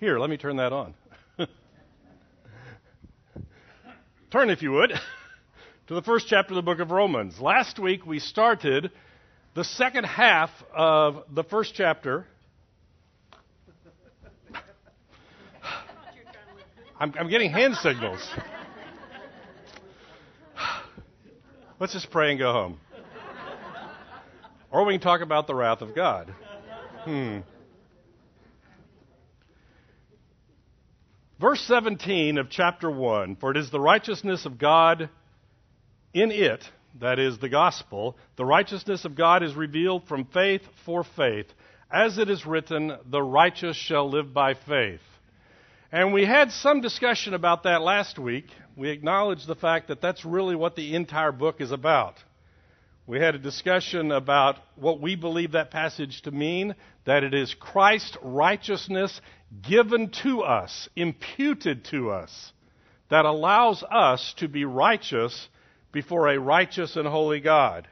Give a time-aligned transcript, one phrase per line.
[0.00, 0.94] Here, let me turn that on.
[4.30, 4.92] turn, if you would,
[5.88, 7.40] to the first chapter of the book of Romans.
[7.40, 8.92] Last week we started
[9.56, 12.26] the second half of the first chapter.
[17.00, 18.24] I'm, I'm getting hand signals.
[21.80, 22.78] Let's just pray and go home.
[24.70, 26.32] Or we can talk about the wrath of God.
[27.04, 27.38] Hmm.
[31.40, 35.08] Verse 17 of chapter 1 For it is the righteousness of God
[36.12, 36.64] in it,
[37.00, 41.46] that is the gospel, the righteousness of God is revealed from faith for faith.
[41.90, 45.00] As it is written, the righteous shall live by faith.
[45.92, 48.46] And we had some discussion about that last week.
[48.76, 52.16] We acknowledged the fact that that's really what the entire book is about.
[53.06, 56.74] We had a discussion about what we believe that passage to mean
[57.06, 59.18] that it is Christ's righteousness
[59.62, 62.52] given to us, imputed to us,
[63.10, 65.48] that allows us to be righteous
[65.92, 67.88] before a righteous and holy God.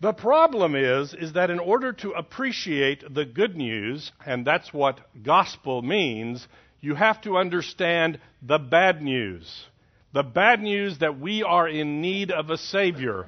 [0.00, 4.98] The problem is, is that in order to appreciate the good news, and that's what
[5.22, 6.48] gospel means,
[6.80, 9.66] you have to understand the bad news.
[10.12, 13.26] The bad news that we are in need of a Savior.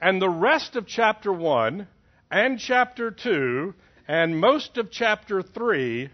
[0.00, 1.86] And the rest of chapter 1
[2.30, 3.74] and chapter 2
[4.08, 6.08] and most of chapter 3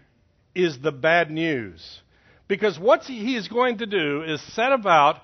[0.55, 2.01] is the bad news.
[2.47, 5.19] Because what he is going to do is set about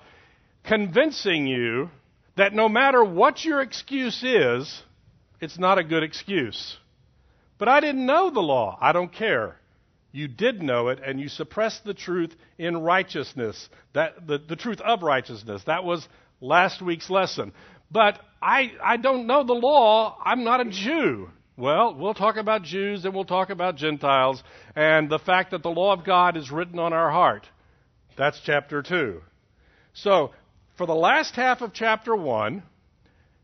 [0.64, 1.90] convincing you
[2.36, 4.82] that no matter what your excuse is,
[5.40, 6.76] it's not a good excuse.
[7.58, 8.78] But I didn't know the law.
[8.80, 9.56] I don't care.
[10.12, 13.68] You did know it, and you suppressed the truth in righteousness.
[13.92, 15.62] That the, the truth of righteousness.
[15.66, 16.08] That was
[16.40, 17.52] last week's lesson.
[17.90, 20.16] But I, I don't know the law.
[20.24, 21.28] I'm not a Jew.
[21.58, 24.40] Well, we'll talk about Jews and we'll talk about Gentiles
[24.76, 27.48] and the fact that the law of God is written on our heart.
[28.16, 29.20] That's chapter 2.
[29.92, 30.30] So,
[30.76, 32.62] for the last half of chapter 1,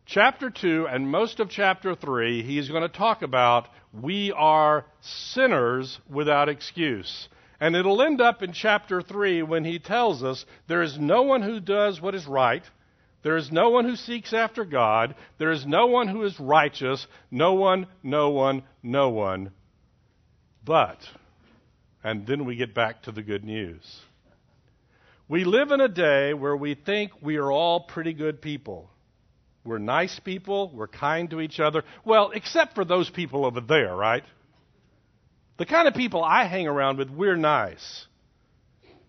[0.07, 5.99] chapter 2, and most of chapter 3, he's going to talk about we are sinners
[6.09, 7.29] without excuse.
[7.59, 11.43] And it'll end up in chapter 3 when he tells us there is no one
[11.43, 12.63] who does what is right
[13.25, 15.15] there is no one who seeks after God.
[15.39, 17.07] There is no one who is righteous.
[17.31, 19.51] No one, no one, no one.
[20.62, 20.99] But,
[22.05, 23.83] and then we get back to the good news.
[25.27, 28.91] We live in a day where we think we are all pretty good people.
[29.65, 30.71] We're nice people.
[30.75, 31.83] We're kind to each other.
[32.05, 34.25] Well, except for those people over there, right?
[35.56, 38.06] The kind of people I hang around with, we're nice.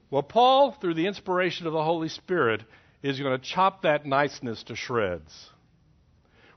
[0.10, 2.62] Well, Paul, through the inspiration of the Holy Spirit,
[3.10, 5.50] is going to chop that niceness to shreds.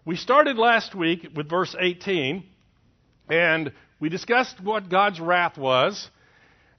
[0.05, 2.43] We started last week with verse 18,
[3.29, 6.09] and we discussed what God's wrath was,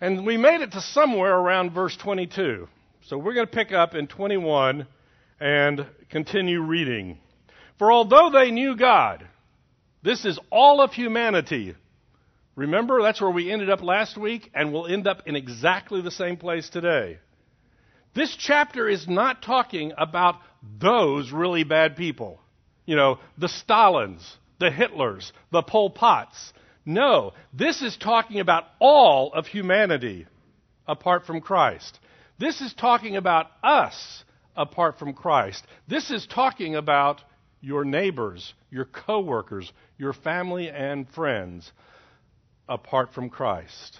[0.01, 2.67] and we made it to somewhere around verse 22.
[3.03, 4.87] So we're going to pick up in 21
[5.39, 7.19] and continue reading.
[7.77, 9.27] For although they knew God,
[10.01, 11.75] this is all of humanity.
[12.55, 16.11] Remember, that's where we ended up last week, and we'll end up in exactly the
[16.11, 17.19] same place today.
[18.13, 20.35] This chapter is not talking about
[20.79, 22.39] those really bad people.
[22.85, 24.21] You know, the Stalins,
[24.59, 26.53] the Hitlers, the Pol Pots.
[26.85, 30.25] No, this is talking about all of humanity
[30.87, 31.99] apart from Christ.
[32.39, 34.23] This is talking about us
[34.55, 35.65] apart from Christ.
[35.87, 37.21] This is talking about
[37.61, 41.71] your neighbors, your coworkers, your family and friends
[42.67, 43.99] apart from Christ.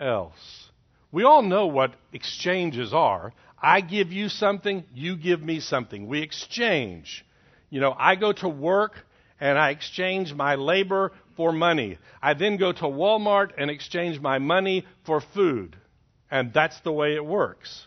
[0.00, 0.70] else.
[1.12, 3.32] We all know what exchanges are.
[3.60, 6.06] I give you something, you give me something.
[6.06, 7.24] We exchange.
[7.70, 8.92] You know, I go to work
[9.40, 11.98] and I exchange my labor for money.
[12.22, 15.76] I then go to Walmart and exchange my money for food.
[16.30, 17.86] And that's the way it works.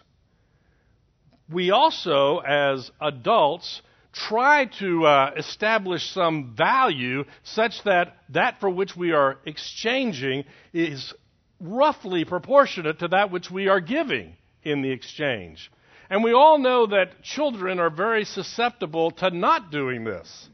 [1.51, 3.81] We also, as adults,
[4.13, 11.13] try to uh, establish some value such that that for which we are exchanging is
[11.59, 15.71] roughly proportionate to that which we are giving in the exchange.
[16.09, 20.49] And we all know that children are very susceptible to not doing this.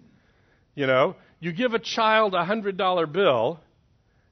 [0.74, 3.60] You know, you give a child a $100 bill,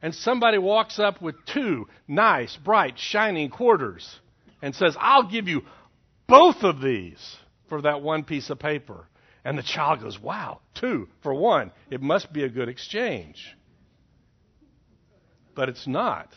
[0.01, 4.19] and somebody walks up with two nice, bright, shining quarters
[4.61, 5.61] and says, I'll give you
[6.27, 7.37] both of these
[7.69, 9.07] for that one piece of paper.
[9.45, 11.71] And the child goes, Wow, two for one.
[11.89, 13.55] It must be a good exchange.
[15.55, 16.29] But it's not.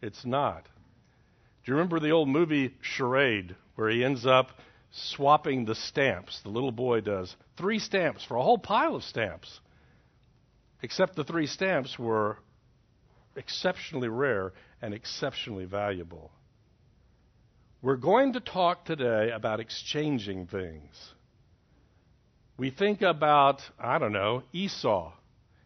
[0.00, 0.64] It's not.
[0.64, 4.50] Do you remember the old movie Charade, where he ends up
[4.90, 6.40] swapping the stamps?
[6.42, 7.34] The little boy does.
[7.56, 9.60] Three stamps for a whole pile of stamps.
[10.82, 12.38] Except the three stamps were
[13.36, 16.30] exceptionally rare and exceptionally valuable.
[17.82, 21.14] We're going to talk today about exchanging things.
[22.56, 25.12] We think about, I don't know, Esau.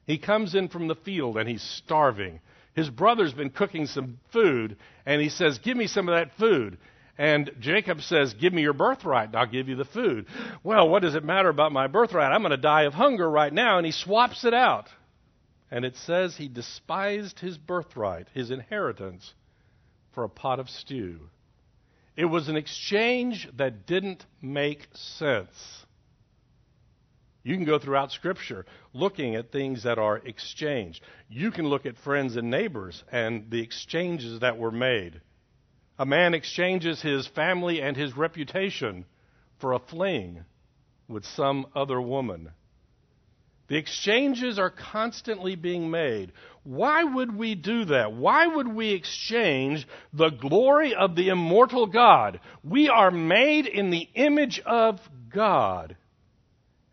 [0.07, 2.41] He comes in from the field and he's starving.
[2.75, 6.79] His brother's been cooking some food, and he says, Give me some of that food.
[7.19, 10.27] And Jacob says, Give me your birthright, and I'll give you the food.
[10.65, 12.33] Well, what does it matter about my birthright?
[12.33, 13.77] I'm going to die of hunger right now.
[13.77, 14.89] And he swaps it out.
[15.71, 19.35] And it says he despised his birthright, his inheritance,
[20.13, 21.21] for a pot of stew.
[22.17, 25.87] It was an exchange that didn't make sense.
[27.45, 31.03] You can go throughout Scripture looking at things that are exchanged.
[31.29, 35.21] You can look at friends and neighbors and the exchanges that were made.
[35.99, 39.05] A man exchanges his family and his reputation
[39.59, 40.45] for a fling
[41.09, 42.51] with some other woman.
[43.69, 46.33] The exchanges are constantly being made.
[46.63, 48.13] Why would we do that?
[48.13, 52.41] Why would we exchange the glory of the immortal God?
[52.63, 55.01] We are made in the image of
[55.33, 55.97] God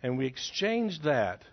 [0.02, 1.44] and we exchange that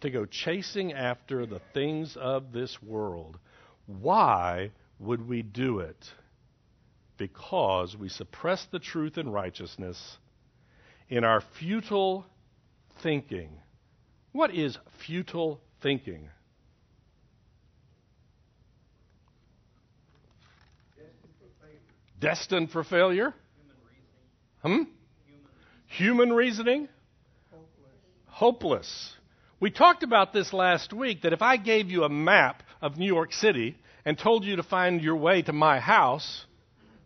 [0.00, 3.38] to go chasing after the things of this world.
[3.86, 6.12] Why would we do it?
[7.16, 10.18] Because we suppress the truth and righteousness
[11.08, 12.26] in our futile
[13.02, 13.50] thinking.
[14.32, 16.28] What is futile thinking?
[22.20, 23.32] Destined for failure?
[24.64, 24.90] Human hmm?
[25.86, 26.88] Human reasoning?
[28.38, 29.12] Hopeless.
[29.58, 33.12] We talked about this last week that if I gave you a map of New
[33.12, 36.46] York City and told you to find your way to my house,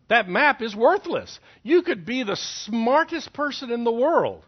[0.09, 1.39] that map is worthless.
[1.63, 4.45] You could be the smartest person in the world,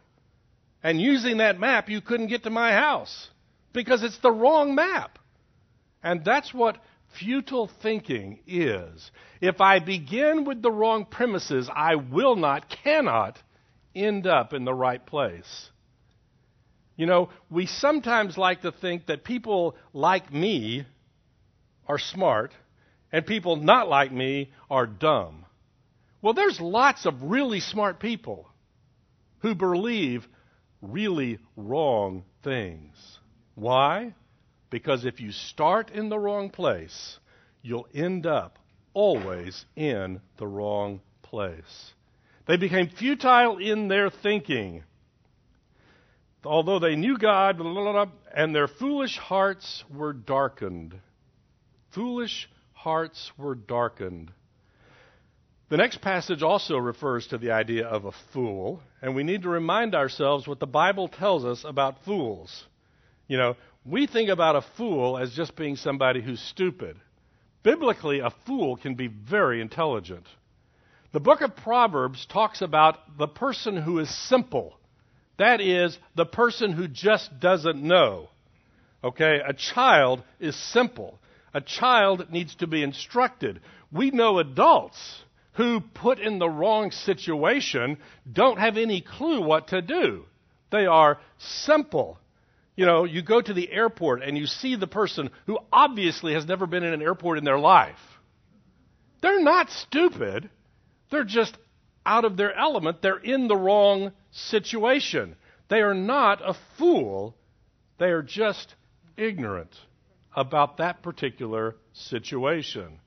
[0.84, 3.30] and using that map, you couldn't get to my house
[3.74, 5.18] because it's the wrong map.
[6.04, 6.78] And that's what
[7.18, 9.10] futile thinking is.
[9.42, 13.42] If I begin with the wrong premises, I will not, cannot
[13.96, 15.72] end up in the right place.
[16.96, 20.86] You know, we sometimes like to think that people like me
[21.88, 22.54] are smart
[23.12, 25.46] and people not like me are dumb.
[26.22, 28.48] Well, there's lots of really smart people
[29.40, 30.28] who believe
[30.82, 33.20] really wrong things.
[33.56, 34.16] Why?
[34.70, 37.20] Because if you start in the wrong place,
[37.62, 38.58] you'll end up
[38.94, 41.94] always in the wrong place.
[42.48, 44.84] They became futile in their thinking
[46.46, 51.00] although they knew God, blah, blah, blah, and their foolish hearts were darkened.
[51.92, 54.32] Foolish hearts were darkened.
[55.70, 59.50] The next passage also refers to the idea of a fool, and we need to
[59.50, 62.66] remind ourselves what the Bible tells us about fools.
[63.28, 66.98] You know, we think about a fool as just being somebody who's stupid.
[67.64, 70.28] Biblically, a fool can be very intelligent.
[71.14, 74.78] The book of Proverbs talks about the person who is simple
[75.38, 78.30] that is the person who just doesn't know.
[79.04, 79.40] Okay?
[79.46, 81.20] A child is simple.
[81.54, 83.62] A child needs to be instructed.
[83.92, 85.24] We know adults
[85.54, 87.98] who, put in the wrong situation,
[88.32, 90.26] don't have any clue what to do.
[90.72, 92.20] They are simple.
[92.76, 96.46] You know, you go to the airport and you see the person who obviously has
[96.46, 98.00] never been in an airport in their life.
[99.22, 100.50] They're not stupid.
[101.10, 101.58] They're just
[102.06, 103.02] out of their element.
[103.02, 105.36] They're in the wrong situation.
[105.70, 107.36] They are not a fool,
[107.98, 108.76] they are just
[109.18, 109.74] ignorant
[110.36, 113.00] about that particular situation.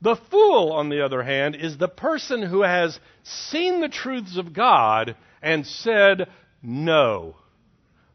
[0.00, 4.52] The fool, on the other hand, is the person who has seen the truths of
[4.52, 6.28] God and said
[6.62, 7.36] no.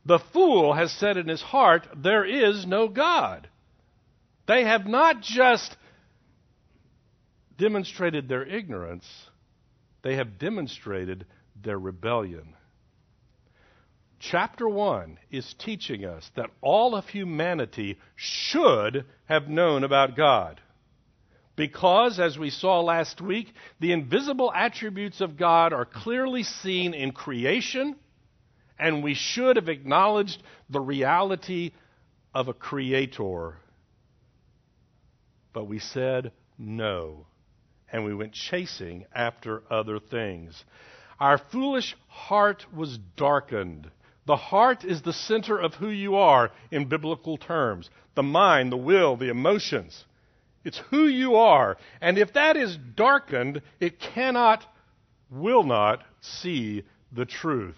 [0.06, 3.48] The fool has said in his heart, There is no God.
[4.48, 5.78] They have not just
[7.58, 9.06] demonstrated their ignorance,
[10.02, 11.26] they have demonstrated
[11.64, 12.56] their rebellion.
[14.20, 20.60] Chapter 1 is teaching us that all of humanity should have known about God.
[21.56, 27.12] Because, as we saw last week, the invisible attributes of God are clearly seen in
[27.12, 27.96] creation,
[28.78, 31.72] and we should have acknowledged the reality
[32.34, 33.58] of a creator.
[35.54, 37.26] But we said no,
[37.92, 40.64] and we went chasing after other things.
[41.20, 43.90] Our foolish heart was darkened.
[44.26, 48.78] The heart is the center of who you are in biblical terms the mind, the
[48.78, 50.06] will, the emotions.
[50.66, 51.78] It's who you are.
[52.02, 54.66] And if that is darkened, it cannot,
[55.30, 57.78] will not see the truth.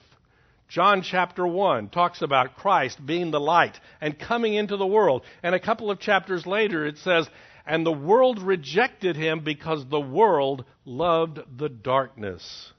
[0.68, 5.24] John chapter 1 talks about Christ being the light and coming into the world.
[5.44, 7.30] And a couple of chapters later it says,
[7.66, 12.74] And the world rejected him because the world loved the darkness.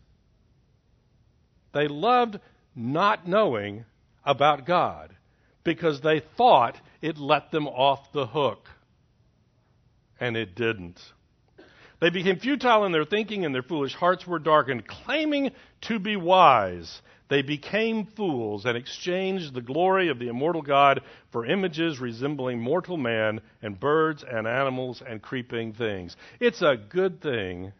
[1.72, 2.38] They loved
[2.74, 3.84] not knowing
[4.24, 5.14] about God
[5.64, 8.68] because they thought it let them off the hook.
[10.20, 11.00] And it didn't.
[12.00, 14.86] They became futile in their thinking, and their foolish hearts were darkened.
[14.88, 15.52] Claiming
[15.82, 21.00] to be wise, they became fools and exchanged the glory of the immortal God
[21.30, 26.16] for images resembling mortal man and birds and animals and creeping things.
[26.40, 27.72] It's a good thing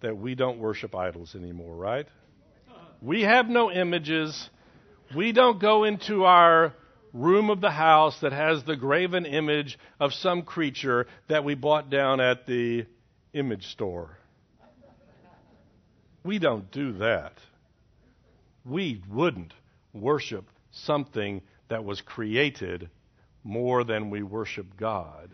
[0.00, 2.06] that we don't worship idols anymore, right?
[3.02, 4.48] We have no images.
[5.14, 6.72] We don't go into our
[7.12, 11.90] room of the house that has the graven image of some creature that we bought
[11.90, 12.86] down at the
[13.32, 14.16] image store.
[16.22, 17.32] We don't do that.
[18.64, 19.52] We wouldn't
[19.92, 22.88] worship something that was created
[23.42, 25.30] more than we worship God.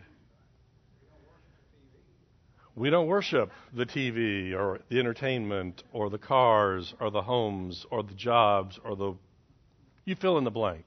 [2.79, 8.03] We don't worship the TV or the entertainment or the cars or the homes or
[8.03, 9.15] the jobs or the.
[10.05, 10.85] You fill in the blank.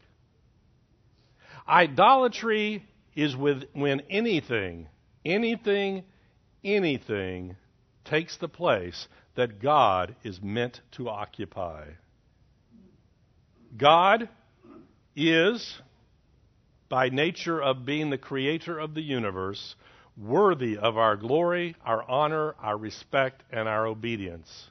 [1.69, 2.83] Idolatry
[3.15, 4.89] is with, when anything,
[5.23, 6.05] anything,
[6.65, 7.57] anything
[8.07, 11.89] takes the place that God is meant to occupy.
[13.77, 14.31] God
[15.15, 15.79] is,
[16.89, 19.77] by nature of being the creator of the universe,
[20.17, 24.71] worthy of our glory, our honor, our respect, and our obedience.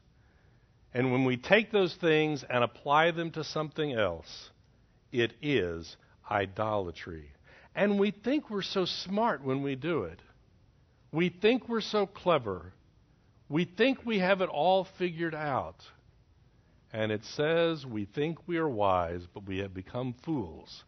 [0.94, 4.50] And when we take those things and apply them to something else,
[5.12, 5.96] it is
[6.30, 7.32] idolatry.
[7.76, 10.20] And we think we're so smart when we do it.
[11.12, 12.74] We think we're so clever.
[13.50, 15.78] We think we have it all figured out.
[16.94, 20.84] And it says we think we are wise, but we have become fools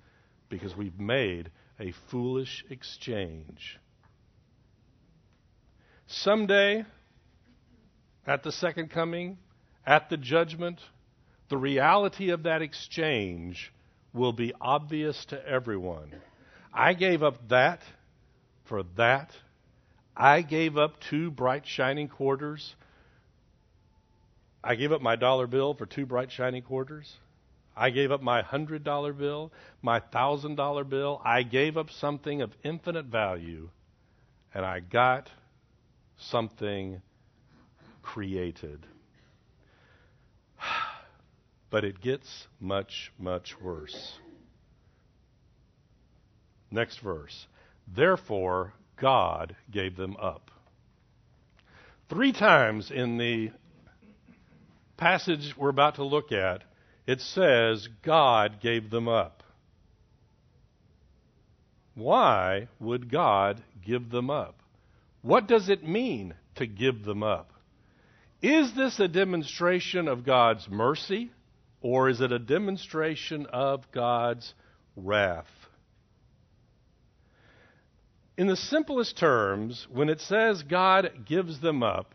[0.50, 3.80] because we've made a foolish exchange.
[6.22, 6.86] Someday,
[8.28, 9.38] at the second coming,
[9.86, 10.80] at the judgment,
[11.50, 13.74] the reality of that exchange
[14.14, 16.14] will be obvious to everyone.
[16.72, 17.82] I gave up that
[18.66, 19.32] for that.
[20.16, 22.76] I gave up two bright, shining quarters.
[24.64, 27.12] I gave up my dollar bill for two bright, shining quarters.
[27.76, 29.52] I gave up my hundred dollar bill,
[29.82, 31.20] my thousand dollar bill.
[31.26, 33.70] I gave up something of infinite value,
[34.54, 35.30] and I got
[36.30, 37.02] something
[38.02, 38.86] created.
[41.70, 44.14] But it gets much, much worse.
[46.70, 47.48] Next verse.
[47.88, 50.52] Therefore, God gave them up.
[52.10, 53.50] Three times in the
[54.98, 56.64] passage we're about to look at,
[57.08, 59.44] it says God gave them up.
[61.96, 64.63] Why would God give them up?
[65.24, 67.52] What does it mean to give them up?
[68.42, 71.32] Is this a demonstration of God's mercy
[71.82, 74.54] or is it a demonstration of God's
[74.98, 75.48] wrath?
[78.38, 82.14] In the simplest terms, when it says God gives them up,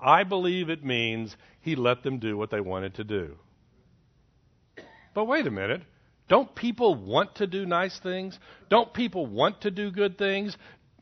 [0.00, 3.36] I believe it means he let them do what they wanted to do.
[5.14, 5.82] But wait a minute.
[6.28, 8.38] Don't people want to do nice things?
[8.68, 10.56] Don't people want to do good things?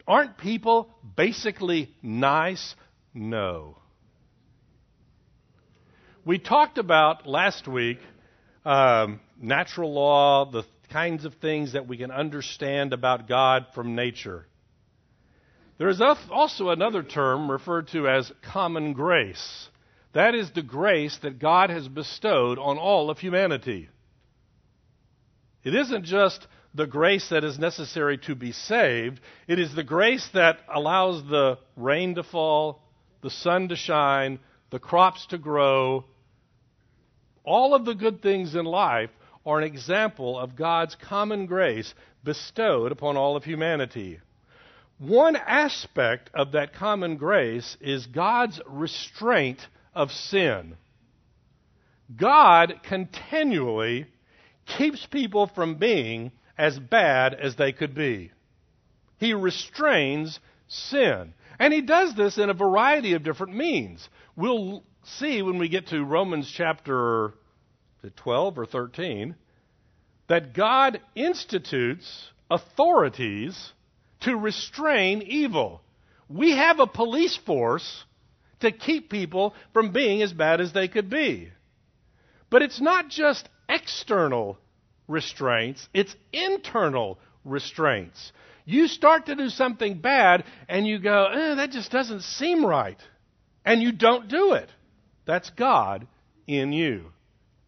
[0.07, 2.75] Aren't people basically nice?
[3.15, 3.79] No.
[6.25, 7.99] We talked about last week
[8.65, 14.47] um, natural law, the kinds of things that we can understand about God from nature.
[15.79, 19.69] There is also another term referred to as common grace.
[20.13, 23.89] That is the grace that God has bestowed on all of humanity.
[25.65, 29.21] It isn't just the grace that is necessary to be saved.
[29.49, 32.83] It is the grace that allows the rain to fall,
[33.23, 34.39] the sun to shine,
[34.71, 36.05] the crops to grow.
[37.45, 39.11] All of the good things in life
[39.45, 44.21] are an example of God's common grace bestowed upon all of humanity.
[44.99, 50.77] One aspect of that common grace is God's restraint of sin.
[52.15, 54.07] God continually
[54.77, 58.31] keeps people from being as bad as they could be.
[59.17, 60.39] He restrains
[60.69, 61.33] sin.
[61.59, 64.07] And he does this in a variety of different means.
[64.37, 67.33] We'll see when we get to Romans chapter
[68.15, 69.35] 12 or 13
[70.29, 73.73] that God institutes authorities
[74.21, 75.81] to restrain evil.
[76.29, 78.05] We have a police force
[78.61, 81.51] to keep people from being as bad as they could be.
[82.51, 84.59] But it's not just external
[85.11, 88.33] restraints, it's internal restraints.
[88.65, 92.99] You start to do something bad and you go, eh, that just doesn't seem right.
[93.65, 94.71] And you don't do it.
[95.27, 96.07] That's God
[96.47, 97.07] in you.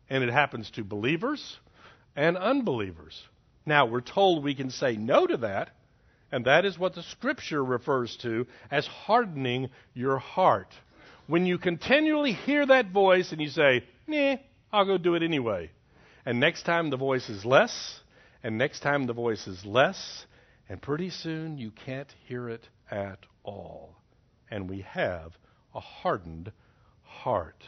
[0.08, 1.58] And it happens to believers
[2.14, 3.20] and unbelievers.
[3.64, 5.70] Now, we're told we can say no to that,
[6.30, 10.74] and that is what the Scripture refers to as hardening your heart.
[11.26, 14.36] When you continually hear that voice and you say, nah,
[14.72, 15.70] I'll go do it anyway.
[16.24, 18.00] And next time the voice is less,
[18.42, 20.26] and next time the voice is less,
[20.68, 23.96] and pretty soon you can't hear it at all.
[24.50, 25.32] And we have
[25.74, 26.52] a hardened
[27.02, 27.64] heart.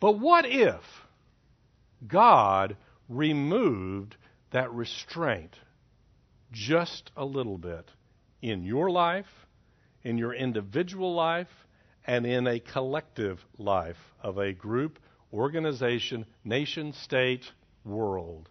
[0.00, 0.82] But what if
[2.06, 2.76] God
[3.08, 4.16] removed
[4.50, 5.56] that restraint
[6.52, 7.90] just a little bit
[8.40, 9.46] in your life,
[10.02, 11.66] in your individual life,
[12.06, 14.98] and in a collective life of a group,
[15.32, 17.44] organization, nation, state,
[17.84, 18.48] world?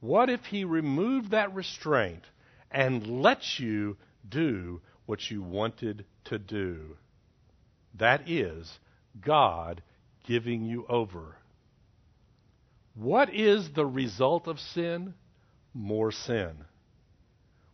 [0.00, 2.22] What if He removed that restraint
[2.70, 3.96] and let you
[4.28, 6.96] do what you wanted to do?
[7.94, 8.78] That is
[9.20, 9.82] God
[10.26, 11.36] giving you over.
[12.94, 15.14] What is the result of sin?
[15.72, 16.64] More sin.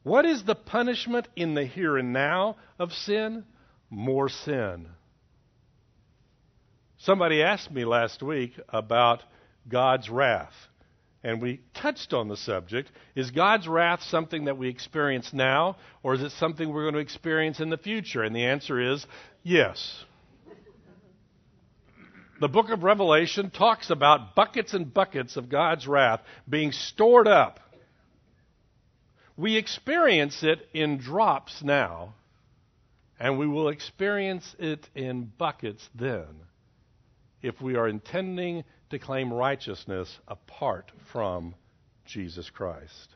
[0.02, 3.44] What is the punishment in the here and now of sin?
[3.90, 4.86] More sin.
[7.04, 9.22] Somebody asked me last week about
[9.68, 10.54] God's wrath,
[11.22, 12.90] and we touched on the subject.
[13.14, 17.00] Is God's wrath something that we experience now, or is it something we're going to
[17.00, 18.22] experience in the future?
[18.22, 19.06] And the answer is
[19.42, 20.04] yes.
[22.40, 27.60] The book of Revelation talks about buckets and buckets of God's wrath being stored up
[29.36, 32.14] we experience it in drops now,
[33.18, 36.26] and we will experience it in buckets then
[37.44, 41.54] if we are intending to claim righteousness apart from
[42.06, 43.14] Jesus Christ.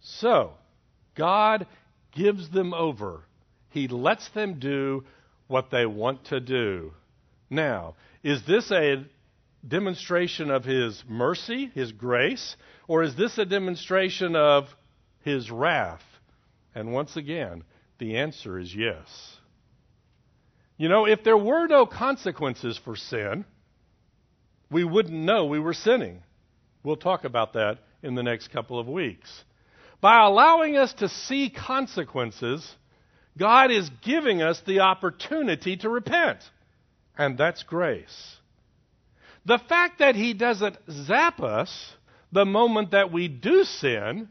[0.00, 0.54] So,
[1.14, 1.66] God
[2.12, 3.20] gives them over.
[3.68, 5.04] He lets them do
[5.46, 6.94] what they want to do.
[7.50, 9.04] Now, is this a
[9.66, 12.56] demonstration of His mercy, His grace,
[12.88, 14.64] or is this a demonstration of
[15.20, 16.02] His wrath?
[16.74, 17.62] And once again,
[17.98, 19.36] the answer is yes.
[20.80, 23.44] You know, if there were no consequences for sin,
[24.70, 26.22] we wouldn't know we were sinning.
[26.82, 29.44] We'll talk about that in the next couple of weeks.
[30.00, 32.66] By allowing us to see consequences,
[33.36, 36.38] God is giving us the opportunity to repent.
[37.18, 38.36] And that's grace.
[39.44, 41.92] The fact that He doesn't zap us
[42.32, 44.30] the moment that we do sin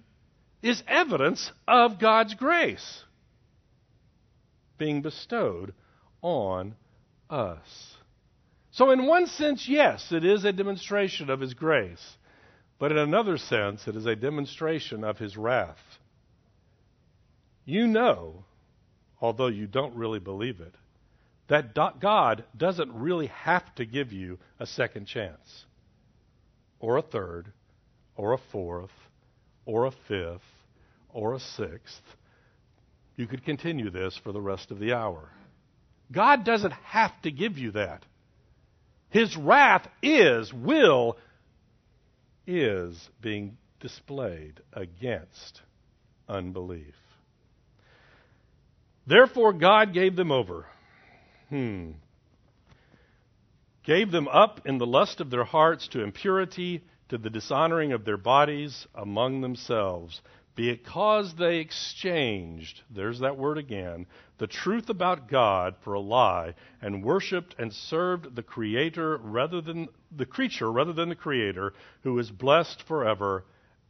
[0.63, 3.03] is evidence of God's grace
[4.79, 5.73] being bestowed
[6.21, 6.75] on
[7.29, 7.95] us.
[8.71, 12.17] So, in one sense, yes, it is a demonstration of His grace.
[12.77, 15.77] But in another sense, it is a demonstration of His wrath.
[17.65, 18.45] You know,
[19.21, 20.73] although you don't really believe it,
[21.49, 25.65] that God doesn't really have to give you a second chance,
[26.79, 27.51] or a third,
[28.15, 28.91] or a fourth,
[29.65, 30.41] or a fifth,
[31.09, 32.01] or a sixth.
[33.15, 35.29] You could continue this for the rest of the hour.
[36.11, 38.03] God doesn't have to give you that.
[39.09, 41.17] His wrath is, will,
[42.45, 45.61] is being displayed against
[46.27, 46.95] unbelief.
[49.07, 50.65] Therefore, God gave them over
[51.49, 51.91] Hmm.
[53.83, 58.05] Gave them up in the lust of their hearts to impurity, to the dishonoring of
[58.05, 60.21] their bodies among themselves,
[60.55, 64.05] because they exchanged, there's that word again,
[64.39, 69.87] the truth about God for a lie, and worshipped and served the Creator rather than
[70.15, 73.45] the creature rather than the Creator, who is blessed forever.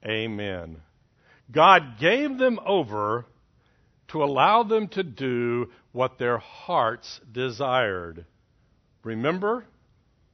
[0.05, 0.81] Amen.
[1.51, 3.25] God gave them over
[4.09, 8.25] to allow them to do what their hearts desired.
[9.03, 9.65] Remember,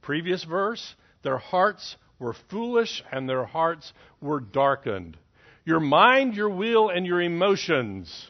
[0.02, 0.94] previous verse?
[1.22, 5.16] Their hearts were foolish and their hearts were darkened.
[5.66, 8.28] Your mind, your will, and your emotions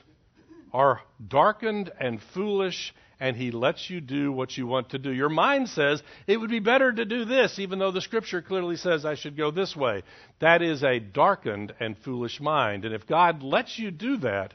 [0.72, 5.12] are darkened and foolish, and He lets you do what you want to do.
[5.12, 8.76] Your mind says, it would be better to do this, even though the Scripture clearly
[8.76, 10.02] says I should go this way.
[10.40, 12.86] That is a darkened and foolish mind.
[12.86, 14.54] And if God lets you do that,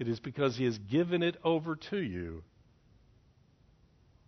[0.00, 2.42] It is because He has given it over to you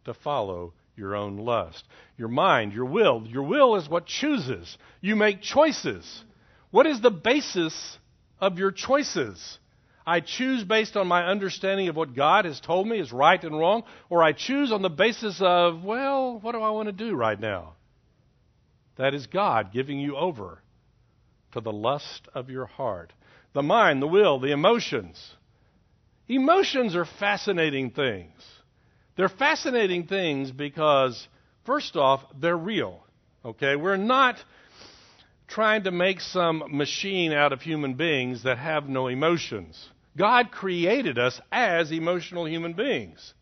[0.05, 1.85] to follow your own lust.
[2.17, 3.25] Your mind, your will.
[3.27, 4.79] Your will is what chooses.
[5.01, 6.25] You make choices.
[6.73, 7.99] What is the basis
[8.41, 9.59] of your choices?
[10.05, 13.57] I choose based on my understanding of what God has told me is right and
[13.57, 17.15] wrong, or I choose on the basis of, well, what do I want to do
[17.15, 17.75] right now?
[18.97, 20.61] That is God giving you over
[21.53, 23.13] to the lust of your heart.
[23.53, 25.37] The mind, the will, the emotions.
[26.27, 28.33] Emotions are fascinating things.
[29.17, 31.29] They're fascinating things because,
[31.65, 33.05] first off, they're real.
[33.45, 33.77] Okay?
[33.77, 34.37] We're not
[35.53, 39.91] trying to make some machine out of human beings that have no emotions.
[40.17, 43.35] God created us as emotional human beings.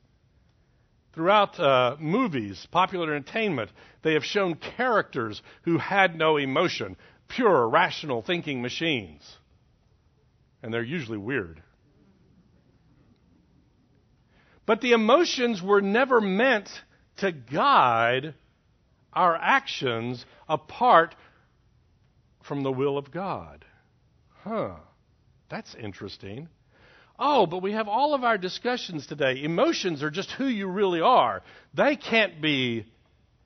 [1.14, 3.70] Throughout uh, movies, popular entertainment,
[4.03, 6.96] they have shown characters who had no emotion,
[7.29, 9.23] pure, rational thinking machines.
[10.64, 11.62] And they're usually weird.
[14.66, 16.68] But the emotions were never meant
[17.18, 18.35] to guide
[19.12, 21.14] our actions apart
[22.51, 23.65] from the will of God.
[24.43, 24.75] Huh.
[25.49, 26.49] That's interesting.
[27.17, 29.45] Oh, but we have all of our discussions today.
[29.45, 31.45] Emotions are just who you really are.
[31.75, 32.87] They can't be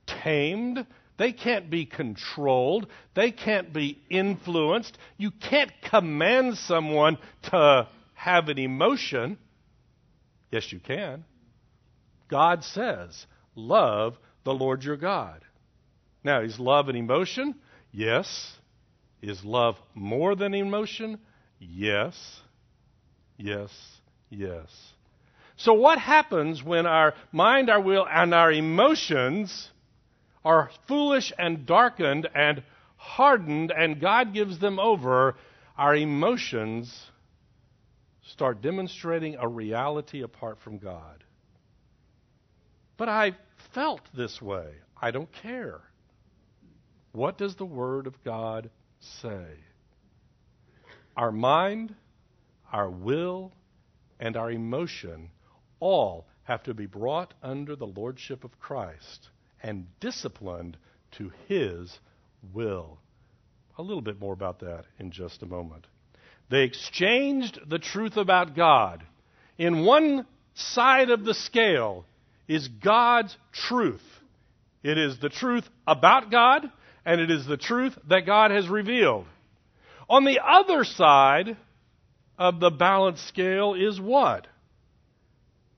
[0.07, 0.87] tamed.
[1.19, 2.87] They can't be controlled.
[3.15, 4.97] They can't be influenced.
[5.19, 7.19] You can't command someone
[7.51, 9.37] to have an emotion.
[10.51, 11.25] Yes, you can.
[12.29, 15.45] God says, Love the Lord your God.
[16.25, 17.55] Now, is love an emotion?
[17.93, 18.55] Yes.
[19.27, 21.19] Is love more than emotion?
[21.59, 22.15] Yes.
[23.39, 23.71] Yes.
[24.29, 24.69] Yes.
[25.57, 29.71] So, what happens when our mind, our will, and our emotions
[30.45, 32.63] are foolish and darkened and
[32.99, 35.37] hardened, and God gives them over?
[35.79, 36.95] Our emotions
[38.27, 41.25] start demonstrating a reality apart from God.
[42.99, 43.37] But I
[43.73, 44.75] felt this way.
[45.01, 45.81] I don't care.
[47.13, 48.69] What does the Word of God
[49.23, 49.45] say?
[51.17, 51.95] Our mind,
[52.73, 53.53] our will,
[54.19, 55.31] and our emotion
[55.81, 59.29] all have to be brought under the lordship of Christ
[59.63, 60.77] and disciplined
[61.13, 61.99] to His
[62.53, 62.99] will.
[63.79, 65.87] A little bit more about that in just a moment.
[66.51, 69.05] They exchanged the truth about God.
[69.59, 72.05] In one side of the scale
[72.47, 74.03] is God's truth.
[74.83, 76.71] It is the truth about God,
[77.05, 79.27] and it is the truth that God has revealed.
[80.09, 81.57] On the other side
[82.39, 84.47] of the balance scale is what?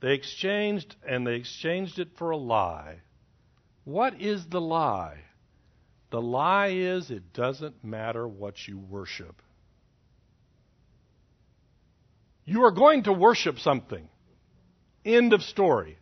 [0.00, 3.00] They exchanged, and they exchanged it for a lie.
[3.84, 5.18] What is the lie?
[6.10, 9.42] The lie is it doesn't matter what you worship.
[12.44, 14.08] You are going to worship something.
[15.04, 15.98] End of story.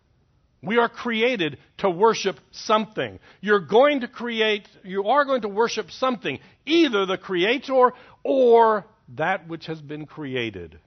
[0.65, 3.19] We are created to worship something.
[3.41, 9.49] You're going to create, you are going to worship something, either the Creator or that
[9.49, 10.79] which has been created.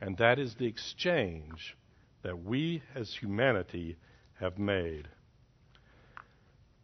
[0.00, 1.76] And that is the exchange
[2.22, 3.96] that we as humanity
[4.40, 5.08] have made.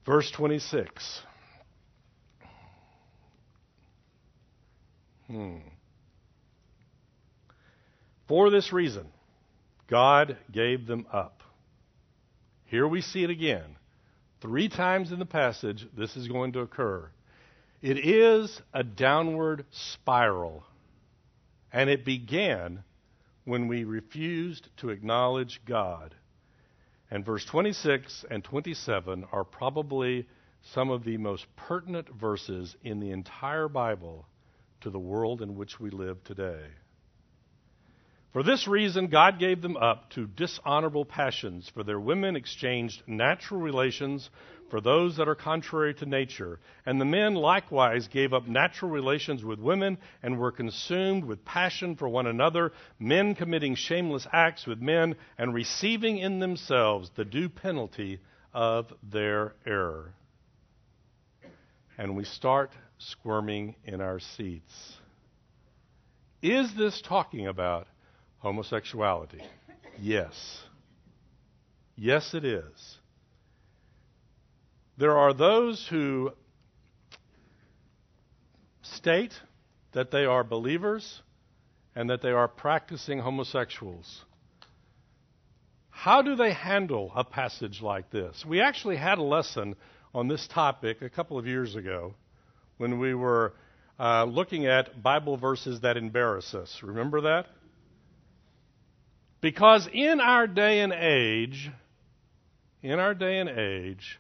[0.07, 1.21] Verse 26.
[5.27, 5.57] Hmm.
[8.29, 9.07] For this reason,
[9.89, 11.42] God gave them up.
[12.73, 13.77] Here we see it again.
[14.41, 17.11] Three times in the passage, this is going to occur.
[17.83, 20.65] It is a downward spiral.
[21.71, 22.83] And it began
[23.45, 26.15] when we refused to acknowledge God.
[27.11, 30.27] And verse 26 and 27 are probably
[30.63, 34.25] some of the most pertinent verses in the entire Bible
[34.81, 36.69] to the world in which we live today.
[38.33, 43.61] For this reason, God gave them up to dishonorable passions, for their women exchanged natural
[43.61, 44.31] relations
[44.71, 46.59] for those that are contrary to nature.
[46.87, 51.95] And the men likewise gave up natural relations with women and were consumed with passion
[51.95, 57.51] for one another, men committing shameless acts with men and receiving in themselves the due
[57.51, 58.19] penalty
[58.55, 60.15] of their error.
[61.99, 64.97] And we start squirming in our seats.
[66.41, 67.87] Is this talking about
[68.43, 69.41] homosexuality?
[70.01, 70.63] Yes.
[71.97, 72.99] Yes, it is.
[74.99, 76.33] There are those who
[78.83, 79.33] state
[79.93, 81.23] that they are believers
[81.95, 84.25] and that they are practicing homosexuals.
[85.91, 88.45] How do they handle a passage like this?
[88.47, 89.77] We actually had a lesson
[90.15, 92.15] on this topic a couple of years ago
[92.79, 93.53] when we were
[94.01, 96.81] uh, looking at Bible verses that embarrass us.
[96.83, 97.47] Remember that?
[99.43, 101.71] Because in our day and age,
[102.81, 104.19] in our day and age,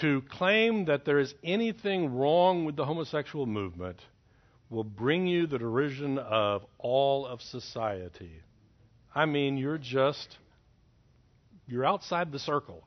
[0.00, 4.00] to claim that there is anything wrong with the homosexual movement
[4.68, 8.32] will bring you the derision of all of society.
[9.14, 10.36] I mean, you're just,
[11.68, 12.82] you're outside the circle.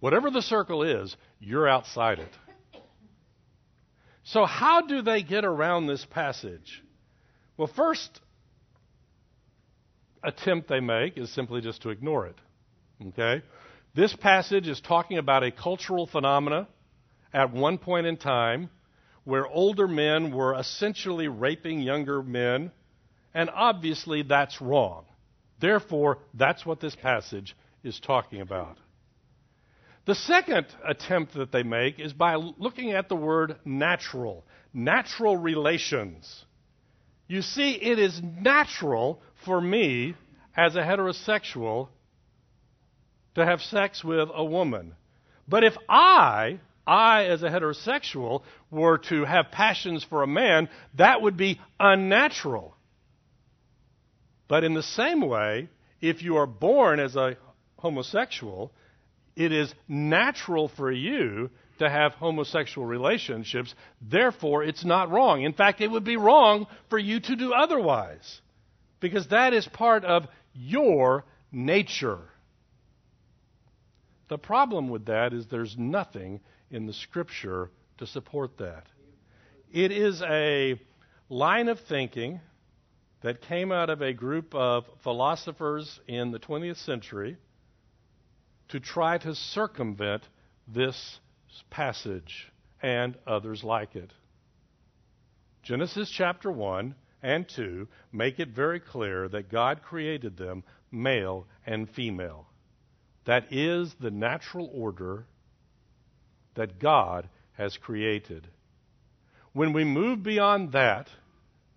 [0.00, 2.32] Whatever the circle is, you're outside it.
[4.24, 6.82] So, how do they get around this passage?
[7.58, 8.20] Well, first
[10.22, 12.36] attempt they make is simply just to ignore it.
[13.08, 13.42] Okay?
[13.94, 16.68] This passage is talking about a cultural phenomena
[17.32, 18.70] at one point in time
[19.24, 22.70] where older men were essentially raping younger men,
[23.34, 25.04] and obviously that's wrong.
[25.60, 28.78] Therefore, that's what this passage is talking about.
[30.06, 36.46] The second attempt that they make is by looking at the word natural, natural relations.
[37.26, 40.14] You see, it is natural for me
[40.54, 41.88] as a heterosexual
[43.34, 44.94] to have sex with a woman.
[45.48, 51.22] But if I, I as a heterosexual, were to have passions for a man, that
[51.22, 52.76] would be unnatural.
[54.48, 55.70] But in the same way,
[56.02, 57.38] if you are born as a
[57.78, 58.70] homosexual,
[59.34, 63.74] it is natural for you to have homosexual relationships.
[64.02, 65.42] Therefore, it's not wrong.
[65.42, 68.42] In fact, it would be wrong for you to do otherwise.
[69.00, 72.20] Because that is part of your nature.
[74.28, 78.86] The problem with that is there's nothing in the scripture to support that.
[79.72, 80.80] It is a
[81.28, 82.40] line of thinking
[83.22, 87.36] that came out of a group of philosophers in the 20th century
[88.68, 90.22] to try to circumvent
[90.66, 91.18] this
[91.70, 94.12] passage and others like it.
[95.62, 101.88] Genesis chapter 1 and 2 make it very clear that God created them male and
[101.90, 102.46] female.
[103.24, 105.26] That is the natural order
[106.54, 108.48] that God has created.
[109.52, 111.08] When we move beyond that,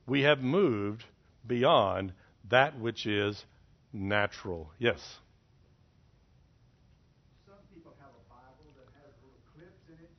[0.07, 1.03] we have moved
[1.45, 2.13] beyond
[2.49, 3.45] that which is
[3.93, 4.71] natural.
[4.79, 4.99] Yes?
[7.45, 10.13] Some people have a Bible that has little clips in it.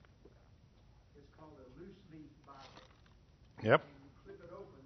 [1.16, 2.68] It's called a loose leaf Bible.
[3.62, 3.82] Yep.
[3.82, 4.82] And you clip it open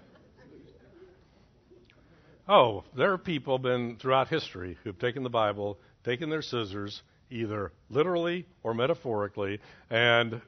[2.48, 7.72] oh, there are people been throughout history who've taken the Bible, taken their scissors, either
[7.90, 10.40] literally or metaphorically, and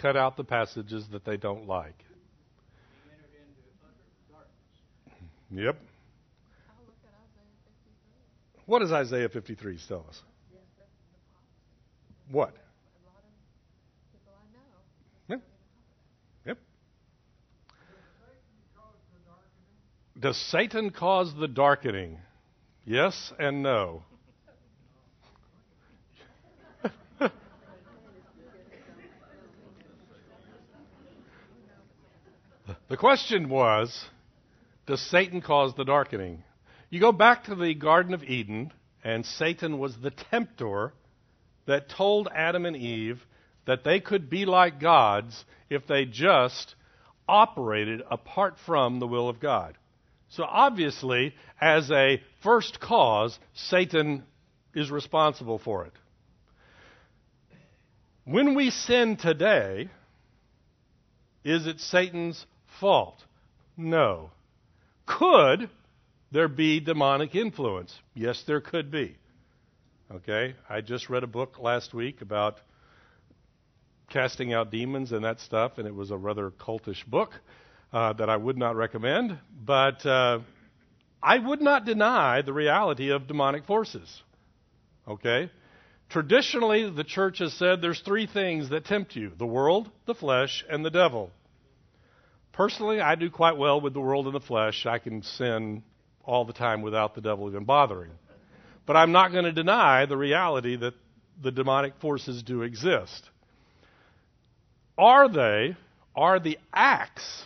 [0.00, 2.04] cut out the passages that they don't like.
[5.50, 5.76] Yep.
[6.68, 8.64] I'll look at Isaiah 53.
[8.66, 10.22] What does Isaiah 53 tell us?
[12.30, 12.48] What?
[12.48, 12.52] A
[13.04, 13.32] lot of
[14.12, 14.60] people I know.
[15.28, 15.42] Yep.
[16.46, 16.58] Yep.
[18.76, 20.20] Cause the darkening.
[20.20, 22.18] Does Satan cause the darkening?
[22.84, 24.02] Yes and no.
[32.88, 34.06] the question was
[34.86, 36.42] Does Satan cause the darkening?
[36.90, 40.92] You go back to the Garden of Eden, and Satan was the tempter
[41.66, 43.24] that told Adam and Eve
[43.66, 46.74] that they could be like gods if they just
[47.28, 49.76] operated apart from the will of God.
[50.30, 54.24] So obviously, as a first cause, Satan
[54.74, 55.92] is responsible for it.
[58.24, 59.88] When we sin today,
[61.44, 62.46] is it Satan's
[62.80, 63.18] fault?
[63.76, 64.30] No.
[65.06, 65.68] Could
[66.30, 67.94] there be demonic influence?
[68.14, 69.16] Yes, there could be.
[70.14, 70.54] Okay?
[70.68, 72.60] I just read a book last week about
[74.10, 77.30] casting out demons and that stuff, and it was a rather cultish book
[77.92, 79.38] uh, that I would not recommend.
[79.64, 80.40] But uh,
[81.22, 84.22] I would not deny the reality of demonic forces.
[85.08, 85.50] Okay?
[86.10, 90.62] Traditionally, the church has said there's three things that tempt you the world, the flesh,
[90.68, 91.30] and the devil.
[92.52, 94.84] Personally, I do quite well with the world and the flesh.
[94.84, 95.82] I can sin
[96.22, 98.10] all the time without the devil even bothering.
[98.86, 100.94] But I'm not going to deny the reality that
[101.40, 103.30] the demonic forces do exist.
[104.98, 105.76] Are they,
[106.14, 107.44] are the acts,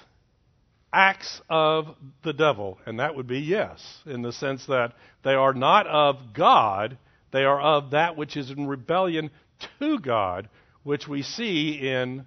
[0.92, 2.79] acts of the devil?
[2.87, 6.99] And that would be yes, in the sense that they are not of God,
[7.33, 9.31] they are of that which is in rebellion
[9.79, 10.49] to God,
[10.83, 12.27] which we see in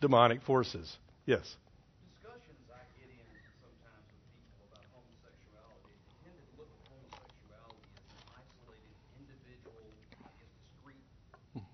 [0.00, 0.96] demonic forces.
[1.26, 1.56] Yes?
[2.04, 3.24] discussions I get in
[3.60, 9.80] sometimes with people about homosexuality, they tend to look at homosexuality as an isolated, individual,
[10.20, 11.08] I guess, discrete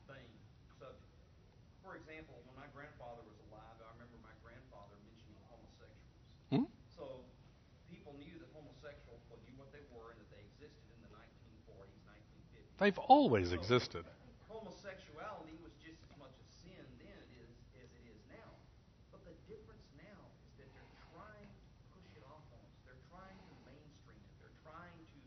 [0.06, 0.30] thing.
[12.80, 14.08] They've always existed.
[14.48, 18.48] homosexuality was just as much a sin then is, as it is now.
[19.12, 20.16] But the difference now
[20.48, 21.60] is that they're trying to
[21.92, 22.72] push it off on us.
[22.88, 24.32] They're trying to mainstream it.
[24.40, 25.18] They're trying to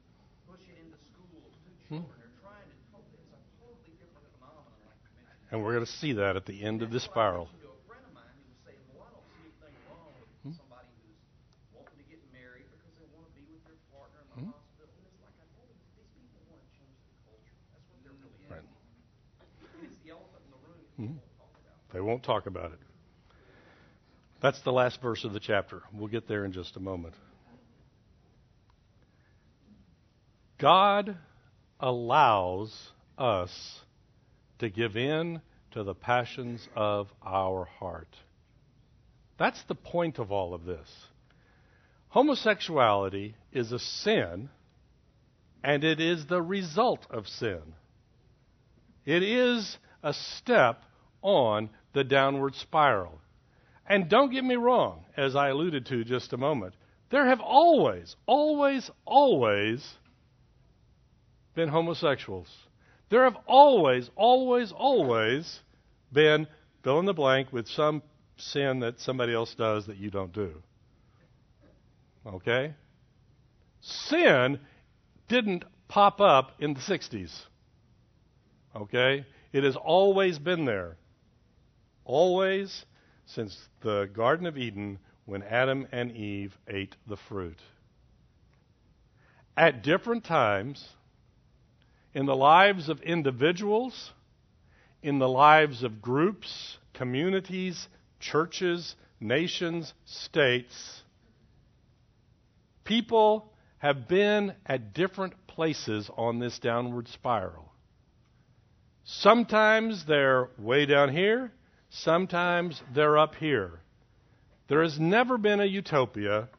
[0.50, 2.02] push it into schools to hmm.
[2.02, 2.18] children.
[2.26, 2.76] They're trying to.
[3.22, 4.98] It's a totally different phenomenon, like.
[5.54, 7.54] And we're going to see that at the end of this spiral.
[7.62, 10.58] To a friend of mine who was saying, "Well, I don't see anything wrong with
[10.58, 11.22] somebody who's
[11.70, 14.90] wanting to get married because they want to be with their partner in the hospital."
[14.98, 17.54] And it's like I told him, these people want to change the culture.
[17.70, 18.66] That's what they're really Right.
[18.66, 19.86] after.
[19.86, 20.82] It's the elephant in the room.
[20.82, 21.78] that People won't talk about.
[21.94, 22.80] They won't talk about it.
[24.42, 25.84] That's the last verse of the chapter.
[25.94, 27.14] We'll get there in just a moment.
[30.60, 31.16] God
[31.80, 32.76] allows
[33.18, 33.52] us
[34.60, 38.16] to give in to the passions of our heart.
[39.38, 40.90] That's the point of all of this.
[42.10, 44.50] Homosexuality is a sin,
[45.64, 47.62] and it is the result of sin.
[49.06, 50.84] It is a step
[51.22, 53.20] on the downward spiral.
[53.88, 56.74] And don't get me wrong, as I alluded to just a moment,
[57.10, 59.88] there have always, always, always
[61.54, 62.50] been homosexuals.
[63.10, 65.60] There have always, always, always
[66.12, 66.48] been
[66.84, 68.02] fill in the blank with some
[68.38, 70.62] sin that somebody else does that you don't do.
[72.26, 72.74] Okay?
[73.82, 74.60] Sin
[75.28, 77.32] didn't pop up in the 60s.
[78.76, 79.26] Okay?
[79.52, 80.98] It has always been there.
[82.06, 82.86] Always
[83.26, 87.60] since the Garden of Eden when Adam and Eve ate the fruit.
[89.56, 90.90] At different times,
[92.14, 94.12] in the lives of individuals,
[95.02, 97.88] in the lives of groups, communities,
[98.20, 101.02] churches, nations, states,
[102.84, 107.72] people have been at different places on this downward spiral.
[109.04, 111.52] Sometimes they're way down here,
[111.94, 113.80] sometimes they're up here.
[114.68, 116.50] There has never been a utopia.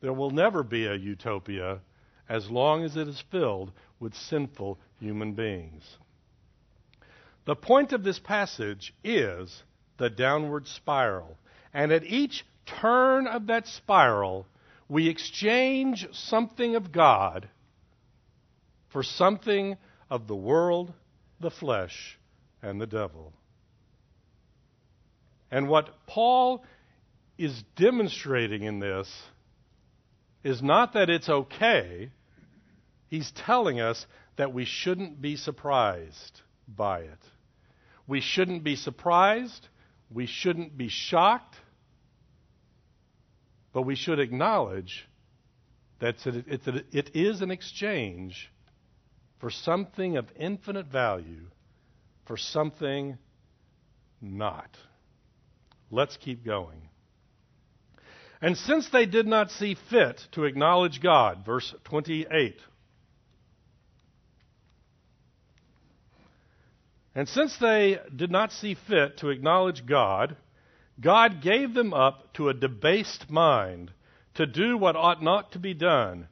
[0.00, 1.80] There will never be a utopia
[2.28, 5.82] as long as it is filled with sinful human beings.
[7.46, 9.62] The point of this passage is
[9.98, 11.36] the downward spiral.
[11.72, 14.46] And at each turn of that spiral,
[14.88, 17.48] we exchange something of God
[18.90, 19.76] for something
[20.08, 20.92] of the world,
[21.40, 22.18] the flesh,
[22.62, 23.32] and the devil.
[25.50, 26.64] And what Paul
[27.38, 29.10] is demonstrating in this
[30.42, 32.10] is not that it's okay,
[33.08, 37.18] he's telling us that we shouldn't be surprised by it.
[38.06, 39.68] We shouldn't be surprised,
[40.10, 41.56] we shouldn't be shocked,
[43.72, 45.08] but we should acknowledge
[46.00, 48.50] that it is an exchange
[49.40, 51.46] for something of infinite value
[52.26, 53.18] for something
[54.20, 54.76] not.
[55.94, 56.88] Let's keep going.
[58.42, 62.56] And since they did not see fit to acknowledge God, verse 28.
[67.14, 70.36] And since they did not see fit to acknowledge God,
[71.00, 73.92] God gave them up to a debased mind
[74.34, 76.26] to do what ought not to be done.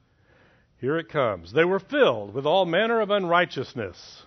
[0.79, 1.53] Here it comes.
[1.53, 4.25] They were filled with all manner of unrighteousness,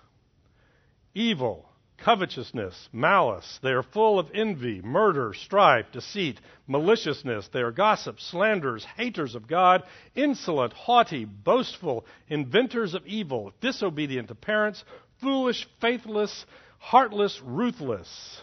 [1.14, 1.65] evil,
[1.98, 3.58] covetousness, malice.
[3.62, 7.48] They are full of envy, murder, strife, deceit, maliciousness.
[7.48, 9.82] They are gossips, slanderers, haters of God,
[10.14, 14.84] insolent, haughty, boastful, inventors of evil, disobedient to parents,
[15.20, 16.44] foolish, faithless,
[16.78, 18.40] heartless, ruthless.